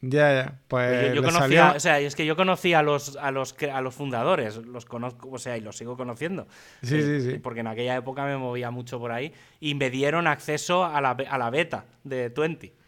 ya, 0.00 0.34
ya. 0.34 0.58
Pues 0.66 1.14
yo, 1.14 1.22
conocía, 1.22 1.74
o 1.76 1.78
sea, 1.78 2.00
es 2.00 2.16
que 2.16 2.26
yo 2.26 2.34
conocía 2.34 2.80
a 2.80 2.82
los, 2.82 3.14
a 3.14 3.30
los, 3.30 3.54
a 3.72 3.80
los 3.80 3.94
fundadores, 3.94 4.56
los 4.56 4.84
conozco, 4.84 5.30
o 5.30 5.38
sea, 5.38 5.56
y 5.56 5.60
los 5.60 5.76
sigo 5.76 5.96
conociendo. 5.96 6.48
Sí, 6.82 6.96
Eh, 6.96 7.20
sí, 7.20 7.30
sí. 7.30 7.38
Porque 7.38 7.60
en 7.60 7.68
aquella 7.68 7.94
época 7.94 8.24
me 8.24 8.36
movía 8.36 8.72
mucho 8.72 8.98
por 8.98 9.12
ahí 9.12 9.32
y 9.60 9.76
me 9.76 9.88
dieron 9.88 10.26
acceso 10.26 10.84
a 10.84 11.00
la, 11.00 11.10
a 11.10 11.38
la 11.38 11.48
beta 11.50 11.84
de 12.02 12.28
20. 12.28 12.81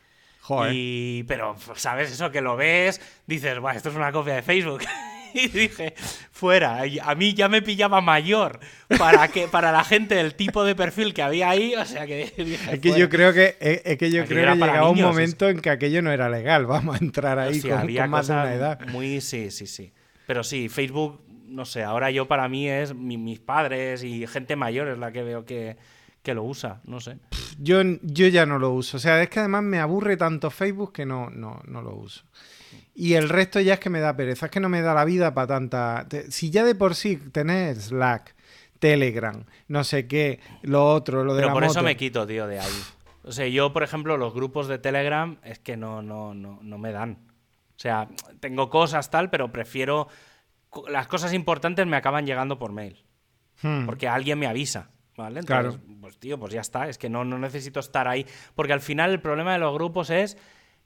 Joder. 0.45 0.73
Y, 0.75 1.25
pero, 1.27 1.57
¿sabes? 1.75 2.13
Eso 2.13 2.31
que 2.31 2.43
lo 2.43 2.55
ves, 2.55 3.01
dices, 3.27 3.59
bueno, 3.59 3.77
esto 3.79 3.89
es 3.89 3.97
una 3.97 4.13
copia 4.13 4.35
de 4.35 4.43
Facebook. 4.43 4.83
y 5.35 5.49
dije, 5.49 5.95
fuera. 6.31 6.87
Y 6.87 6.99
a 6.99 7.15
mí 7.15 7.33
ya 7.33 7.49
me 7.49 7.63
pillaba 7.63 8.03
mayor 8.03 8.61
para, 8.99 9.27
que, 9.29 9.49
para 9.49 9.73
la 9.73 9.85
gente 9.85 10.15
del 10.17 10.35
tipo 10.35 10.63
de 10.63 10.75
perfil 10.75 11.15
que 11.15 11.23
había 11.23 11.49
ahí. 11.49 11.75
O 11.75 11.85
sea 11.87 12.07
que 12.07 12.31
dije, 12.37 12.75
Es 12.75 12.79
que 12.81 12.99
yo 12.99 13.09
creo 13.09 13.33
que 13.33 13.57
es, 13.59 13.81
es 13.87 13.97
que 13.97 14.11
yo 14.11 14.23
Aquello 14.23 14.27
creo 14.43 14.53
que 14.53 14.61
llegaba 14.61 14.89
un 14.91 14.97
niños, 14.97 15.11
momento 15.11 15.49
en 15.49 15.61
que 15.61 15.71
aquello 15.71 16.03
no 16.03 16.13
era 16.13 16.29
legal. 16.29 16.67
Vamos 16.67 17.01
a 17.01 17.05
entrar 17.05 17.39
ahí 17.39 17.63
con, 17.63 17.73
había 17.73 18.03
con 18.03 18.11
más 18.11 18.27
de 18.29 18.35
una 18.35 18.53
edad. 18.55 18.81
Muy, 18.89 19.23
sí, 19.23 19.51
sí, 19.51 19.67
sí. 19.67 19.95
Pero 20.27 20.45
sí, 20.45 20.69
Facebook, 20.69 21.23
no 21.47 21.65
sé, 21.65 21.83
ahora 21.83 22.11
yo 22.11 22.29
para 22.29 22.49
mí 22.51 22.69
es 22.69 22.95
mi- 22.95 23.17
mis 23.19 23.41
padres 23.41 24.05
y 24.05 24.27
gente 24.27 24.57
mayor 24.57 24.89
es 24.89 24.99
la 24.99 25.11
que 25.11 25.23
veo 25.23 25.45
que, 25.47 25.77
que 26.25 26.35
lo 26.35 26.43
usa, 26.43 26.81
no 26.85 27.01
sé. 27.01 27.19
Yo, 27.59 27.83
yo 28.03 28.27
ya 28.29 28.47
no 28.47 28.59
lo 28.59 28.71
uso. 28.71 28.97
O 28.97 29.01
sea, 29.01 29.23
es 29.23 29.29
que 29.29 29.41
además 29.41 29.63
me 29.63 29.79
aburre 29.79 30.17
tanto 30.17 30.51
Facebook 30.51 30.93
que 30.95 31.05
no, 31.05 31.29
no, 31.29 31.61
no 31.67 31.83
lo 31.83 31.95
uso. 31.95 32.25
Y 32.95 33.13
el 33.15 33.29
resto 33.29 33.61
ya 33.61 33.75
es 33.75 33.81
que 33.81 33.91
me 33.91 34.01
da 34.01 34.17
pereza, 34.17 34.47
es 34.47 34.53
que 34.53 34.59
no 34.59 34.71
me 34.71 34.81
da 34.81 34.95
la 34.95 35.05
vida 35.05 35.35
para 35.35 35.47
tanta... 35.47 36.07
Si 36.31 36.51
ya 36.51 36.65
de 36.65 36.75
por 36.75 36.95
sí 36.95 37.17
tener 37.17 37.77
Slack, 37.77 38.35
Telegram, 38.79 39.45
no 39.69 39.85
sé 39.85 40.09
qué, 40.09 40.41
lo 40.63 40.87
otro, 40.87 41.25
lo 41.25 41.35
de 41.35 41.43
Pero 41.43 41.49
la 41.49 41.55
por 41.55 41.65
eso 41.65 41.83
me 41.83 41.97
quito, 41.97 42.27
tío, 42.27 42.47
de 42.47 42.59
ahí. 42.59 42.83
O 43.23 43.33
sea, 43.33 43.47
yo, 43.47 43.73
por 43.75 43.83
ejemplo, 43.83 44.17
los 44.17 44.33
grupos 44.33 44.67
de 44.67 44.79
Telegram 44.79 45.39
es 45.45 45.59
que 45.59 45.77
no, 45.77 46.01
no, 46.01 46.33
no, 46.33 46.59
no 46.63 46.79
me 46.79 46.93
dan. 46.93 47.19
O 47.77 47.79
sea, 47.79 48.09
tengo 48.41 48.71
cosas 48.71 49.11
tal, 49.11 49.29
pero 49.29 49.53
prefiero. 49.53 50.09
Las 50.89 51.07
cosas 51.07 51.35
importantes 51.35 51.87
me 51.87 51.97
acaban 51.97 52.27
llegando 52.27 52.59
por 52.59 52.73
mail. 52.73 53.05
Hmm. 53.63 53.85
Porque 53.85 54.09
alguien 54.09 54.39
me 54.39 54.47
avisa. 54.47 54.91
¿Vale? 55.16 55.40
Claro. 55.42 55.70
Entonces, 55.70 55.96
pues 56.00 56.18
tío, 56.18 56.38
pues 56.38 56.53
ya 56.53 56.61
está. 56.61 56.88
Es 56.88 56.98
que 56.98 57.09
no, 57.09 57.24
no 57.24 57.38
necesito 57.38 57.81
estar 57.81 58.09
ahí. 58.09 58.27
Porque 58.55 58.72
al 58.72 58.81
final 58.81 59.12
el 59.12 59.20
problema 59.20 59.53
de 59.53 59.59
los 59.59 59.72
grupos 59.74 60.11
es 60.11 60.37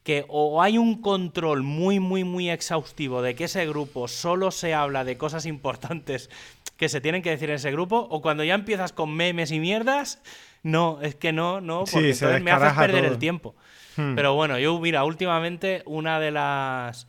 que 0.02 0.24
o 0.28 0.62
hay 0.62 0.78
un 0.78 1.00
control 1.00 1.62
muy, 1.62 2.00
muy, 2.00 2.24
muy 2.24 2.50
exhaustivo 2.50 3.20
de 3.20 3.34
que 3.34 3.44
ese 3.44 3.66
grupo 3.66 4.08
solo 4.08 4.50
se 4.50 4.72
habla 4.72 5.04
de 5.04 5.18
cosas 5.18 5.44
importantes 5.44 6.30
que 6.78 6.88
se 6.88 7.00
tienen 7.00 7.22
que 7.22 7.30
decir 7.30 7.50
en 7.50 7.56
ese 7.56 7.72
grupo, 7.72 8.06
o 8.08 8.22
cuando 8.22 8.44
ya 8.44 8.54
empiezas 8.54 8.92
con 8.92 9.12
memes 9.12 9.50
y 9.50 9.58
mierdas, 9.58 10.22
no, 10.62 11.00
es 11.02 11.16
que 11.16 11.32
no, 11.32 11.60
no, 11.60 11.84
porque 11.84 12.12
entonces 12.12 12.40
me 12.40 12.52
haces 12.52 12.72
perder 12.72 13.02
todo. 13.02 13.12
el 13.12 13.18
tiempo. 13.18 13.54
Hmm. 13.96 14.14
Pero 14.14 14.34
bueno, 14.34 14.58
yo, 14.58 14.78
mira, 14.78 15.04
últimamente 15.04 15.82
una 15.86 16.20
de 16.20 16.30
las. 16.30 17.08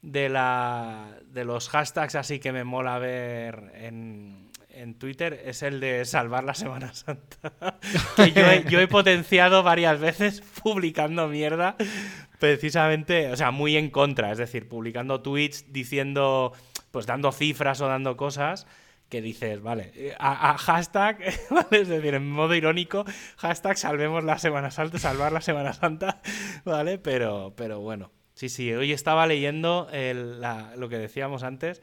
de 0.00 0.28
la. 0.30 1.18
de 1.26 1.44
los 1.44 1.68
hashtags 1.68 2.14
así 2.14 2.40
que 2.40 2.50
me 2.50 2.64
mola 2.64 2.98
ver 2.98 3.72
en, 3.74 4.49
en 4.74 4.94
Twitter 4.98 5.42
es 5.44 5.62
el 5.62 5.80
de 5.80 6.04
salvar 6.04 6.44
la 6.44 6.54
Semana 6.54 6.92
Santa. 6.94 7.52
que 8.16 8.32
yo 8.32 8.46
he, 8.46 8.64
yo 8.68 8.80
he 8.80 8.88
potenciado 8.88 9.62
varias 9.62 9.98
veces 10.00 10.42
publicando 10.62 11.28
mierda. 11.28 11.76
Precisamente, 12.38 13.30
o 13.32 13.36
sea, 13.36 13.50
muy 13.50 13.76
en 13.76 13.90
contra. 13.90 14.32
Es 14.32 14.38
decir, 14.38 14.68
publicando 14.68 15.20
tweets 15.20 15.72
diciendo. 15.72 16.52
pues 16.90 17.06
dando 17.06 17.32
cifras 17.32 17.80
o 17.80 17.86
dando 17.88 18.16
cosas 18.16 18.66
que 19.08 19.20
dices, 19.20 19.60
vale, 19.60 20.14
a, 20.20 20.50
a 20.52 20.56
hashtag, 20.58 21.18
¿vale? 21.50 21.80
es 21.82 21.88
decir, 21.88 22.14
en 22.14 22.30
modo 22.30 22.54
irónico, 22.54 23.04
hashtag 23.38 23.76
salvemos 23.76 24.22
la 24.22 24.38
Semana 24.38 24.70
Santa, 24.70 24.98
salvar 25.00 25.32
la 25.32 25.40
Semana 25.40 25.72
Santa, 25.72 26.20
¿vale? 26.64 26.96
Pero, 26.98 27.52
pero 27.56 27.80
bueno, 27.80 28.12
sí, 28.34 28.48
sí, 28.48 28.72
hoy 28.72 28.92
estaba 28.92 29.26
leyendo 29.26 29.88
el- 29.92 30.40
la- 30.40 30.76
lo 30.76 30.88
que 30.88 30.96
decíamos 30.98 31.42
antes, 31.42 31.82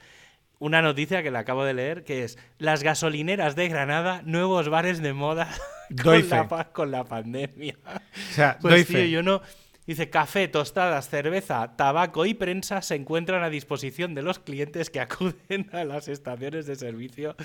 una 0.60 0.82
noticia 0.82 1.24
que 1.24 1.32
la 1.32 1.40
acabo 1.40 1.64
de 1.64 1.74
leer, 1.74 2.04
que 2.04 2.24
es 2.24 2.38
las 2.58 2.84
gasolineras 2.84 3.56
de 3.56 3.68
Granada, 3.70 4.22
nuevos 4.26 4.70
bares 4.70 5.02
de 5.02 5.14
moda 5.14 5.50
con, 6.04 6.28
la, 6.30 6.70
con 6.74 6.92
la 6.92 7.04
pandemia. 7.04 7.78
O 7.86 8.34
sea, 8.34 8.58
Pues 8.62 8.74
doy 8.74 8.84
tío, 8.84 8.98
fe. 8.98 9.10
yo 9.10 9.24
no. 9.24 9.42
Dice, 9.86 10.10
café, 10.10 10.50
tostadas, 10.50 11.10
cerveza, 11.10 11.78
tabaco 11.78 12.26
y 12.26 12.34
prensa 12.34 12.82
se 12.82 12.96
encuentran 12.96 13.44
a 13.44 13.50
disposición 13.50 14.16
de 14.16 14.22
los 14.22 14.38
clientes 14.40 14.90
que 14.90 15.00
acuden 15.00 15.70
a 15.72 15.86
las 15.86 16.10
estaciones 16.10 16.66
de 16.66 16.76
servicio 16.76 17.36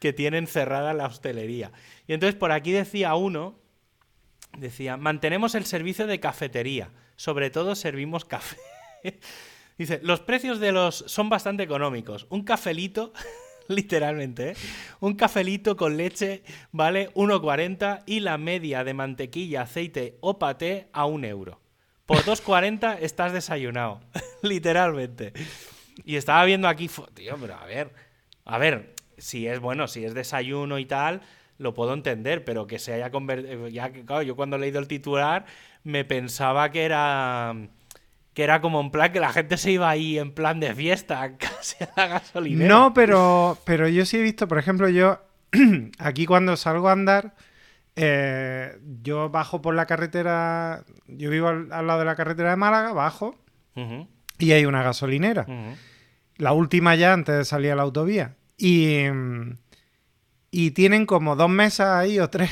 que 0.00 0.12
tienen 0.12 0.46
cerrada 0.48 0.94
la 0.94 1.06
hostelería. 1.06 1.70
Y 2.08 2.12
entonces 2.14 2.34
por 2.34 2.50
aquí 2.50 2.72
decía 2.72 3.14
uno, 3.14 3.54
decía, 4.58 4.96
mantenemos 4.96 5.54
el 5.54 5.64
servicio 5.64 6.06
de 6.06 6.18
cafetería, 6.18 6.90
sobre 7.14 7.50
todo 7.50 7.74
servimos 7.76 8.24
café. 8.24 8.56
Dice, 9.78 10.00
los 10.02 10.20
precios 10.20 10.58
de 10.58 10.72
los 10.72 11.04
son 11.06 11.28
bastante 11.28 11.62
económicos. 11.62 12.26
Un 12.30 12.44
cafelito, 12.44 13.12
literalmente, 13.68 14.50
¿eh? 14.50 14.56
un 15.00 15.14
cafelito 15.14 15.76
con 15.76 15.96
leche 15.96 16.42
vale 16.72 17.12
1,40 17.14 18.02
y 18.06 18.20
la 18.20 18.38
media 18.38 18.84
de 18.84 18.94
mantequilla, 18.94 19.62
aceite 19.62 20.16
o 20.20 20.38
paté 20.38 20.88
a 20.92 21.06
1 21.06 21.26
euro. 21.26 21.60
Por 22.06 22.18
2,40 22.18 22.98
estás 23.00 23.32
desayunado, 23.32 24.00
literalmente. 24.42 25.32
Y 26.04 26.16
estaba 26.16 26.44
viendo 26.44 26.68
aquí, 26.68 26.88
tío, 27.14 27.36
pero 27.40 27.54
a 27.54 27.66
ver, 27.66 27.92
a 28.44 28.58
ver, 28.58 28.94
si 29.18 29.46
es 29.46 29.60
bueno, 29.60 29.88
si 29.88 30.04
es 30.04 30.14
desayuno 30.14 30.78
y 30.78 30.86
tal, 30.86 31.20
lo 31.58 31.74
puedo 31.74 31.94
entender, 31.94 32.44
pero 32.44 32.66
que 32.66 32.78
se 32.78 32.92
haya 32.92 33.10
convertido, 33.10 33.68
ya 33.68 33.90
que 33.92 34.04
claro, 34.04 34.22
yo 34.22 34.36
cuando 34.36 34.56
he 34.56 34.60
leído 34.60 34.78
el 34.78 34.88
titular 34.88 35.46
me 35.84 36.04
pensaba 36.04 36.70
que 36.70 36.84
era 36.84 37.54
que 38.36 38.44
era 38.44 38.60
como 38.60 38.82
en 38.82 38.90
plan 38.90 39.10
que 39.12 39.18
la 39.18 39.32
gente 39.32 39.56
se 39.56 39.70
iba 39.72 39.88
ahí 39.88 40.18
en 40.18 40.30
plan 40.30 40.60
de 40.60 40.74
fiesta, 40.74 41.36
casi 41.38 41.82
a 41.82 41.88
la 41.96 42.06
gasolinera. 42.06 42.68
No, 42.68 42.92
pero, 42.92 43.56
pero 43.64 43.88
yo 43.88 44.04
sí 44.04 44.18
he 44.18 44.22
visto, 44.22 44.46
por 44.46 44.58
ejemplo, 44.58 44.90
yo 44.90 45.22
aquí 45.98 46.26
cuando 46.26 46.54
salgo 46.58 46.90
a 46.90 46.92
andar, 46.92 47.34
eh, 47.96 48.78
yo 49.02 49.30
bajo 49.30 49.62
por 49.62 49.74
la 49.74 49.86
carretera, 49.86 50.84
yo 51.06 51.30
vivo 51.30 51.48
al, 51.48 51.72
al 51.72 51.86
lado 51.86 52.00
de 52.00 52.04
la 52.04 52.14
carretera 52.14 52.50
de 52.50 52.56
Málaga, 52.56 52.92
bajo, 52.92 53.42
y 54.38 54.52
hay 54.52 54.66
una 54.66 54.82
gasolinera. 54.82 55.46
La 56.36 56.52
última 56.52 56.94
ya 56.94 57.14
antes 57.14 57.38
de 57.38 57.44
salir 57.46 57.72
a 57.72 57.76
la 57.76 57.82
autovía. 57.84 58.36
Y, 58.58 58.98
y 60.50 60.70
tienen 60.72 61.06
como 61.06 61.36
dos 61.36 61.48
mesas 61.48 61.88
ahí 61.88 62.18
o 62.18 62.28
tres 62.28 62.50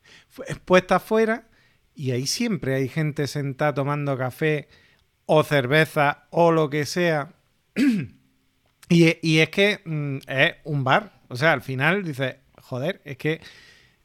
puestas 0.64 1.00
fuera. 1.00 1.48
Y 1.94 2.10
ahí 2.10 2.26
siempre 2.26 2.74
hay 2.74 2.88
gente 2.88 3.28
sentada 3.28 3.74
tomando 3.74 4.16
café 4.18 4.68
o 5.26 5.42
cerveza 5.42 6.24
o 6.30 6.52
lo 6.52 6.68
que 6.70 6.86
sea. 6.86 7.32
y, 8.88 9.16
y 9.22 9.38
es 9.40 9.48
que 9.50 9.80
mm, 9.84 10.18
es 10.28 10.54
un 10.64 10.84
bar. 10.84 11.12
O 11.28 11.36
sea, 11.36 11.52
al 11.52 11.62
final 11.62 12.04
dices, 12.04 12.36
joder, 12.60 13.00
es 13.04 13.16
que 13.16 13.40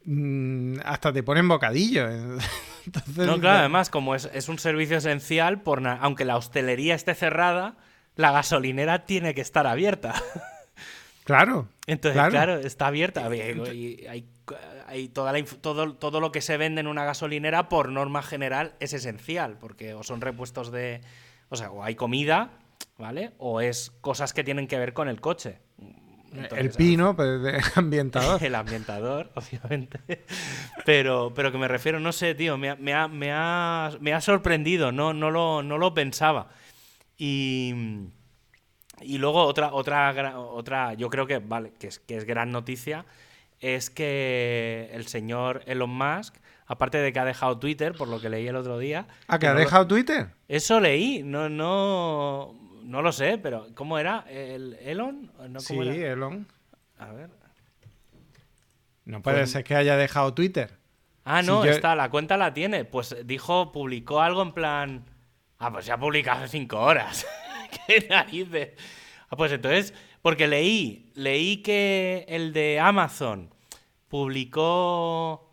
mm, 0.06 0.78
hasta 0.86 1.12
te 1.14 1.24
ponen 1.24 1.48
bocadillo. 1.48 2.08
Entonces, 2.86 3.28
No, 3.28 3.40
claro, 3.40 3.60
además, 3.60 3.90
como 3.90 4.16
es, 4.16 4.30
es 4.34 4.48
un 4.48 4.60
servicio 4.60 4.98
esencial, 4.98 5.62
por 5.62 5.86
aunque 5.88 6.24
la 6.26 6.38
hostelería 6.38 6.96
esté 6.96 7.16
cerrada, 7.16 7.76
la 8.16 8.32
gasolinera 8.32 9.06
tiene 9.06 9.34
que 9.34 9.42
estar 9.42 9.68
abierta. 9.68 10.14
Claro. 11.28 11.68
Entonces, 11.88 12.14
Claro. 12.14 12.32
claro, 12.32 12.56
está 12.60 12.88
abierta. 12.88 13.30
Y 13.36 14.06
hay, 14.08 14.26
hay 14.88 15.10
toda 15.10 15.32
la 15.32 15.44
todo, 15.44 15.94
todo 15.96 16.20
lo 16.20 16.32
que 16.32 16.42
se 16.42 16.58
vende 16.58 16.82
en 16.82 16.88
una 16.88 17.06
gasolinera, 17.06 17.70
por 17.70 17.92
norma 17.92 18.24
general, 18.24 18.74
es 18.80 18.94
esencial, 18.94 19.58
porque 19.60 19.94
o 19.94 20.04
son 20.04 20.22
repuestos 20.22 20.72
de. 20.72 21.02
O 21.50 21.56
sea, 21.56 21.72
o 21.72 21.84
hay 21.84 21.96
comida, 21.96 22.52
¿vale? 22.98 23.32
O 23.38 23.62
es 23.62 23.92
cosas 24.02 24.34
que 24.34 24.44
tienen 24.44 24.68
que 24.68 24.78
ver 24.78 24.94
con 24.94 25.08
el 25.08 25.22
coche. 25.22 25.60
el 26.32 26.40
Entonces, 26.44 26.76
pino, 26.78 27.16
pues, 27.16 27.42
de 27.42 27.62
ambientador. 27.76 28.44
el 28.44 28.56
ambientador, 28.56 29.32
obviamente. 29.36 30.26
Pero, 30.86 31.34
pero 31.34 31.52
que 31.52 31.58
me 31.58 31.68
refiero, 31.68 32.00
no 32.00 32.12
sé, 32.12 32.36
tío, 32.36 32.58
me 32.58 32.70
ha, 32.70 32.76
me 32.76 32.94
ha, 32.94 33.08
me 33.08 33.32
ha, 33.32 33.92
me 34.00 34.14
ha 34.14 34.22
sorprendido, 34.22 34.92
no, 34.92 35.14
no, 35.14 35.32
lo, 35.32 35.64
no 35.64 35.78
lo 35.78 35.94
pensaba. 35.94 36.50
Y, 37.18 37.74
y 39.02 39.18
luego 39.18 39.44
otra, 39.44 39.74
otra, 39.74 40.40
otra, 40.40 40.94
yo 40.94 41.10
creo 41.10 41.26
que, 41.28 41.40
vale, 41.40 41.74
que 41.80 41.88
es, 41.88 42.00
que 42.00 42.18
es 42.18 42.26
gran 42.26 42.52
noticia, 42.52 43.06
es 43.60 43.90
que 43.90 44.90
el 44.94 45.08
señor 45.08 45.64
Elon 45.66 45.90
Musk, 45.90 46.36
aparte 46.66 46.98
de 47.00 47.12
que 47.14 47.20
ha 47.20 47.26
dejado 47.26 47.58
Twitter, 47.60 47.94
por 47.94 48.08
lo 48.08 48.20
que 48.20 48.30
leí 48.30 48.48
el 48.48 48.56
otro 48.56 48.78
día... 48.80 49.08
¿Ah, 49.28 49.40
que 49.40 49.46
no 49.48 49.52
ha 49.52 49.56
lo- 49.56 49.60
dejado 49.62 49.88
Twitter? 49.88 50.28
Eso 50.48 50.80
leí, 50.80 51.24
no, 51.24 51.50
no, 51.50 52.54
no 52.84 53.02
lo 53.02 53.12
sé, 53.12 53.38
pero 53.38 53.68
¿cómo 53.76 53.98
era? 54.00 54.26
¿El 54.30 54.74
Elon? 54.82 55.32
¿No, 55.50 55.60
sí, 55.60 55.76
¿Cómo 55.76 55.84
era? 55.90 56.12
Elon. 56.14 56.48
A 57.00 57.12
ver... 57.12 57.30
No 59.06 59.22
puede 59.22 59.38
Pues- 59.38 59.52
ser 59.52 59.64
que 59.64 59.76
haya 59.76 59.96
dejado 59.98 60.34
Twitter. 60.34 60.72
Ah, 61.24 61.42
Si 61.42 61.48
no, 61.48 61.66
yo- 61.66 61.72
está, 61.72 61.96
la 61.96 62.10
cuenta 62.10 62.38
la 62.38 62.54
tiene. 62.54 62.86
Pues 62.86 63.16
dijo, 63.26 63.72
publicó 63.72 64.22
algo 64.22 64.42
en 64.42 64.52
plan. 64.54 65.06
Ah, 65.60 65.72
pues 65.72 65.86
ya 65.86 65.98
publicado 65.98 66.44
hace 66.44 66.50
cinco 66.58 66.80
horas. 66.80 67.26
¿Qué 67.88 68.06
narices? 68.10 68.72
Ah, 69.30 69.36
pues 69.36 69.52
entonces, 69.52 69.94
porque 70.22 70.48
leí, 70.48 71.12
leí 71.16 71.58
que 71.58 72.26
el 72.28 72.54
de 72.54 72.80
Amazon 72.80 73.50
publicó. 74.08 75.44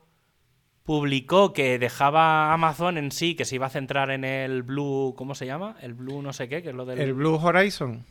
Publicó 0.85 1.55
que 1.55 1.79
dejaba 1.79 2.53
Amazon 2.53 2.99
en 2.99 3.11
sí, 3.11 3.35
que 3.35 3.47
se 3.47 3.55
iba 3.55 3.67
a 3.67 3.71
centrar 3.71 4.11
en 4.11 4.23
el 4.23 4.63
Blue. 4.63 5.15
¿Cómo 5.17 5.35
se 5.35 5.47
llama? 5.47 5.77
El 5.81 5.95
Blue 5.95 6.21
no 6.21 6.35
sé 6.35 6.47
qué, 6.47 6.63
que 6.63 6.69
es 6.69 6.75
lo 6.75 6.85
del 6.85 6.99
El 6.99 7.15
Blue 7.15 7.37
Horizon. 7.43 8.05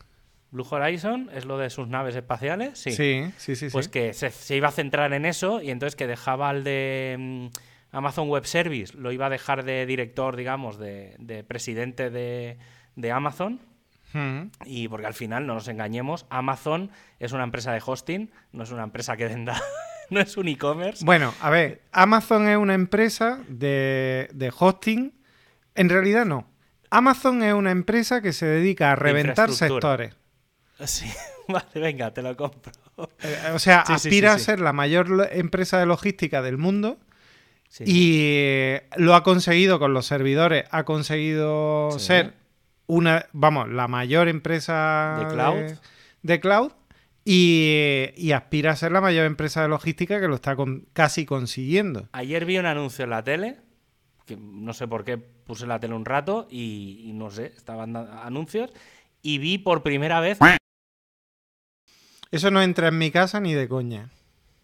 Blue 0.49 0.65
Horizon, 0.69 1.29
es 1.35 1.45
lo 1.45 1.59
de 1.59 1.69
sus 1.69 1.87
naves 1.87 2.15
espaciales. 2.15 2.79
Sí. 2.79 2.91
Sí, 2.91 3.25
sí, 3.37 3.55
sí. 3.55 3.67
Pues 3.71 3.85
sí. 3.85 3.91
que 3.91 4.13
se, 4.13 4.31
se 4.31 4.55
iba 4.55 4.69
a 4.69 4.71
centrar 4.71 5.13
en 5.13 5.25
eso 5.25 5.61
y 5.61 5.69
entonces 5.69 5.95
que 5.95 6.07
dejaba 6.07 6.49
al 6.49 6.63
de 6.63 7.15
mm, 7.19 7.47
Amazon 7.91 8.27
Web 8.27 8.45
Service, 8.45 8.97
lo 8.97 9.11
iba 9.11 9.27
a 9.27 9.29
dejar 9.29 9.63
de 9.65 9.85
director, 9.85 10.35
digamos, 10.35 10.79
de, 10.79 11.15
de 11.19 11.43
presidente 11.43 12.09
de, 12.09 12.57
de 12.95 13.11
Amazon. 13.11 13.59
Y 14.65 14.88
porque 14.88 15.08
al 15.08 15.13
final, 15.13 15.47
no 15.47 15.56
nos 15.56 15.67
engañemos, 15.67 16.26
Amazon 16.30 16.91
es 17.19 17.32
una 17.32 17.43
empresa 17.43 17.71
de 17.71 17.82
hosting, 17.86 18.32
no 18.52 18.63
es 18.63 18.71
una 18.71 18.84
empresa 18.84 19.17
que 19.17 19.28
venda, 19.28 19.62
no 20.10 20.19
es 20.19 20.38
un 20.38 20.47
e-commerce. 20.47 21.04
Bueno, 21.04 21.34
a 21.41 21.49
ver, 21.49 21.82
Amazon 21.91 22.47
es 22.47 22.58
una 22.58 22.73
empresa 22.73 23.39
de, 23.47 24.30
de 24.34 24.54
hosting. 24.58 25.13
En 25.76 25.89
realidad 25.89 26.26
no. 26.26 26.47
Amazon 26.89 27.41
es 27.41 27.54
una 27.54 27.71
empresa 27.71 28.21
que 28.21 28.34
se 28.34 28.45
dedica 28.45 28.91
a 28.91 28.95
reventar 28.95 29.52
sectores. 29.52 30.15
Sí, 30.86 31.12
vale, 31.47 31.65
venga, 31.73 32.13
te 32.13 32.21
lo 32.21 32.36
compro. 32.38 32.71
Eh, 33.23 33.52
o 33.54 33.58
sea, 33.58 33.84
Sí, 33.88 33.93
aspira 33.93 34.38
sí, 34.38 34.41
a 34.41 34.45
ser 34.45 34.60
la 34.60 34.73
mayor 34.73 35.30
empresa 35.32 35.80
de 35.80 35.88
logística 35.88 36.43
del 36.43 36.60
mundo 36.60 36.99
y 37.80 38.19
eh, 38.28 38.88
lo 38.97 39.15
ha 39.15 39.23
conseguido 39.23 39.80
con 39.80 39.93
los 39.93 40.06
servidores. 40.06 40.65
Ha 40.69 40.84
conseguido 40.84 41.97
ser 41.97 42.36
una, 42.88 43.26
vamos, 43.34 43.69
la 43.69 43.88
mayor 43.88 44.28
empresa 44.28 45.17
¿De 45.19 45.28
cloud? 45.34 45.56
de, 45.56 45.78
de 46.24 46.39
cloud 46.39 46.72
y, 47.26 48.10
y 48.17 48.32
aspira 48.34 48.72
a 48.72 48.76
ser 48.76 48.91
la 48.91 49.02
mayor 49.02 49.26
empresa 49.26 49.62
de 49.62 49.69
logística 49.69 50.19
que 50.19 50.28
lo 50.28 50.36
está 50.36 50.56
con- 50.56 50.86
casi 50.93 51.26
consiguiendo. 51.26 52.10
Ayer 52.12 52.46
vi 52.46 52.58
un 52.58 52.65
anuncio 52.65 53.04
en 53.06 53.10
la 53.12 53.24
tele, 53.24 53.58
que 54.26 54.36
no 54.38 54.74
sé 54.74 54.88
por 54.88 55.04
qué 55.06 55.17
puse 55.17 55.65
la 55.67 55.80
tele 55.80 55.93
un 55.93 56.06
rato 56.06 56.48
y, 56.50 57.04
y 57.06 57.13
no 57.13 57.30
sé, 57.32 57.48
estaban 57.56 57.93
dando 57.93 58.12
anuncios 58.22 58.72
y 59.22 59.38
vi 59.38 59.58
por 59.58 59.84
primera 59.84 60.19
vez 60.19 60.38
Eso 62.32 62.50
no 62.52 62.62
entra 62.62 62.88
en 62.89 62.98
mi 62.98 63.12
casa 63.12 63.39
ni 63.39 63.54
de 63.54 63.67
coña. 63.67 64.10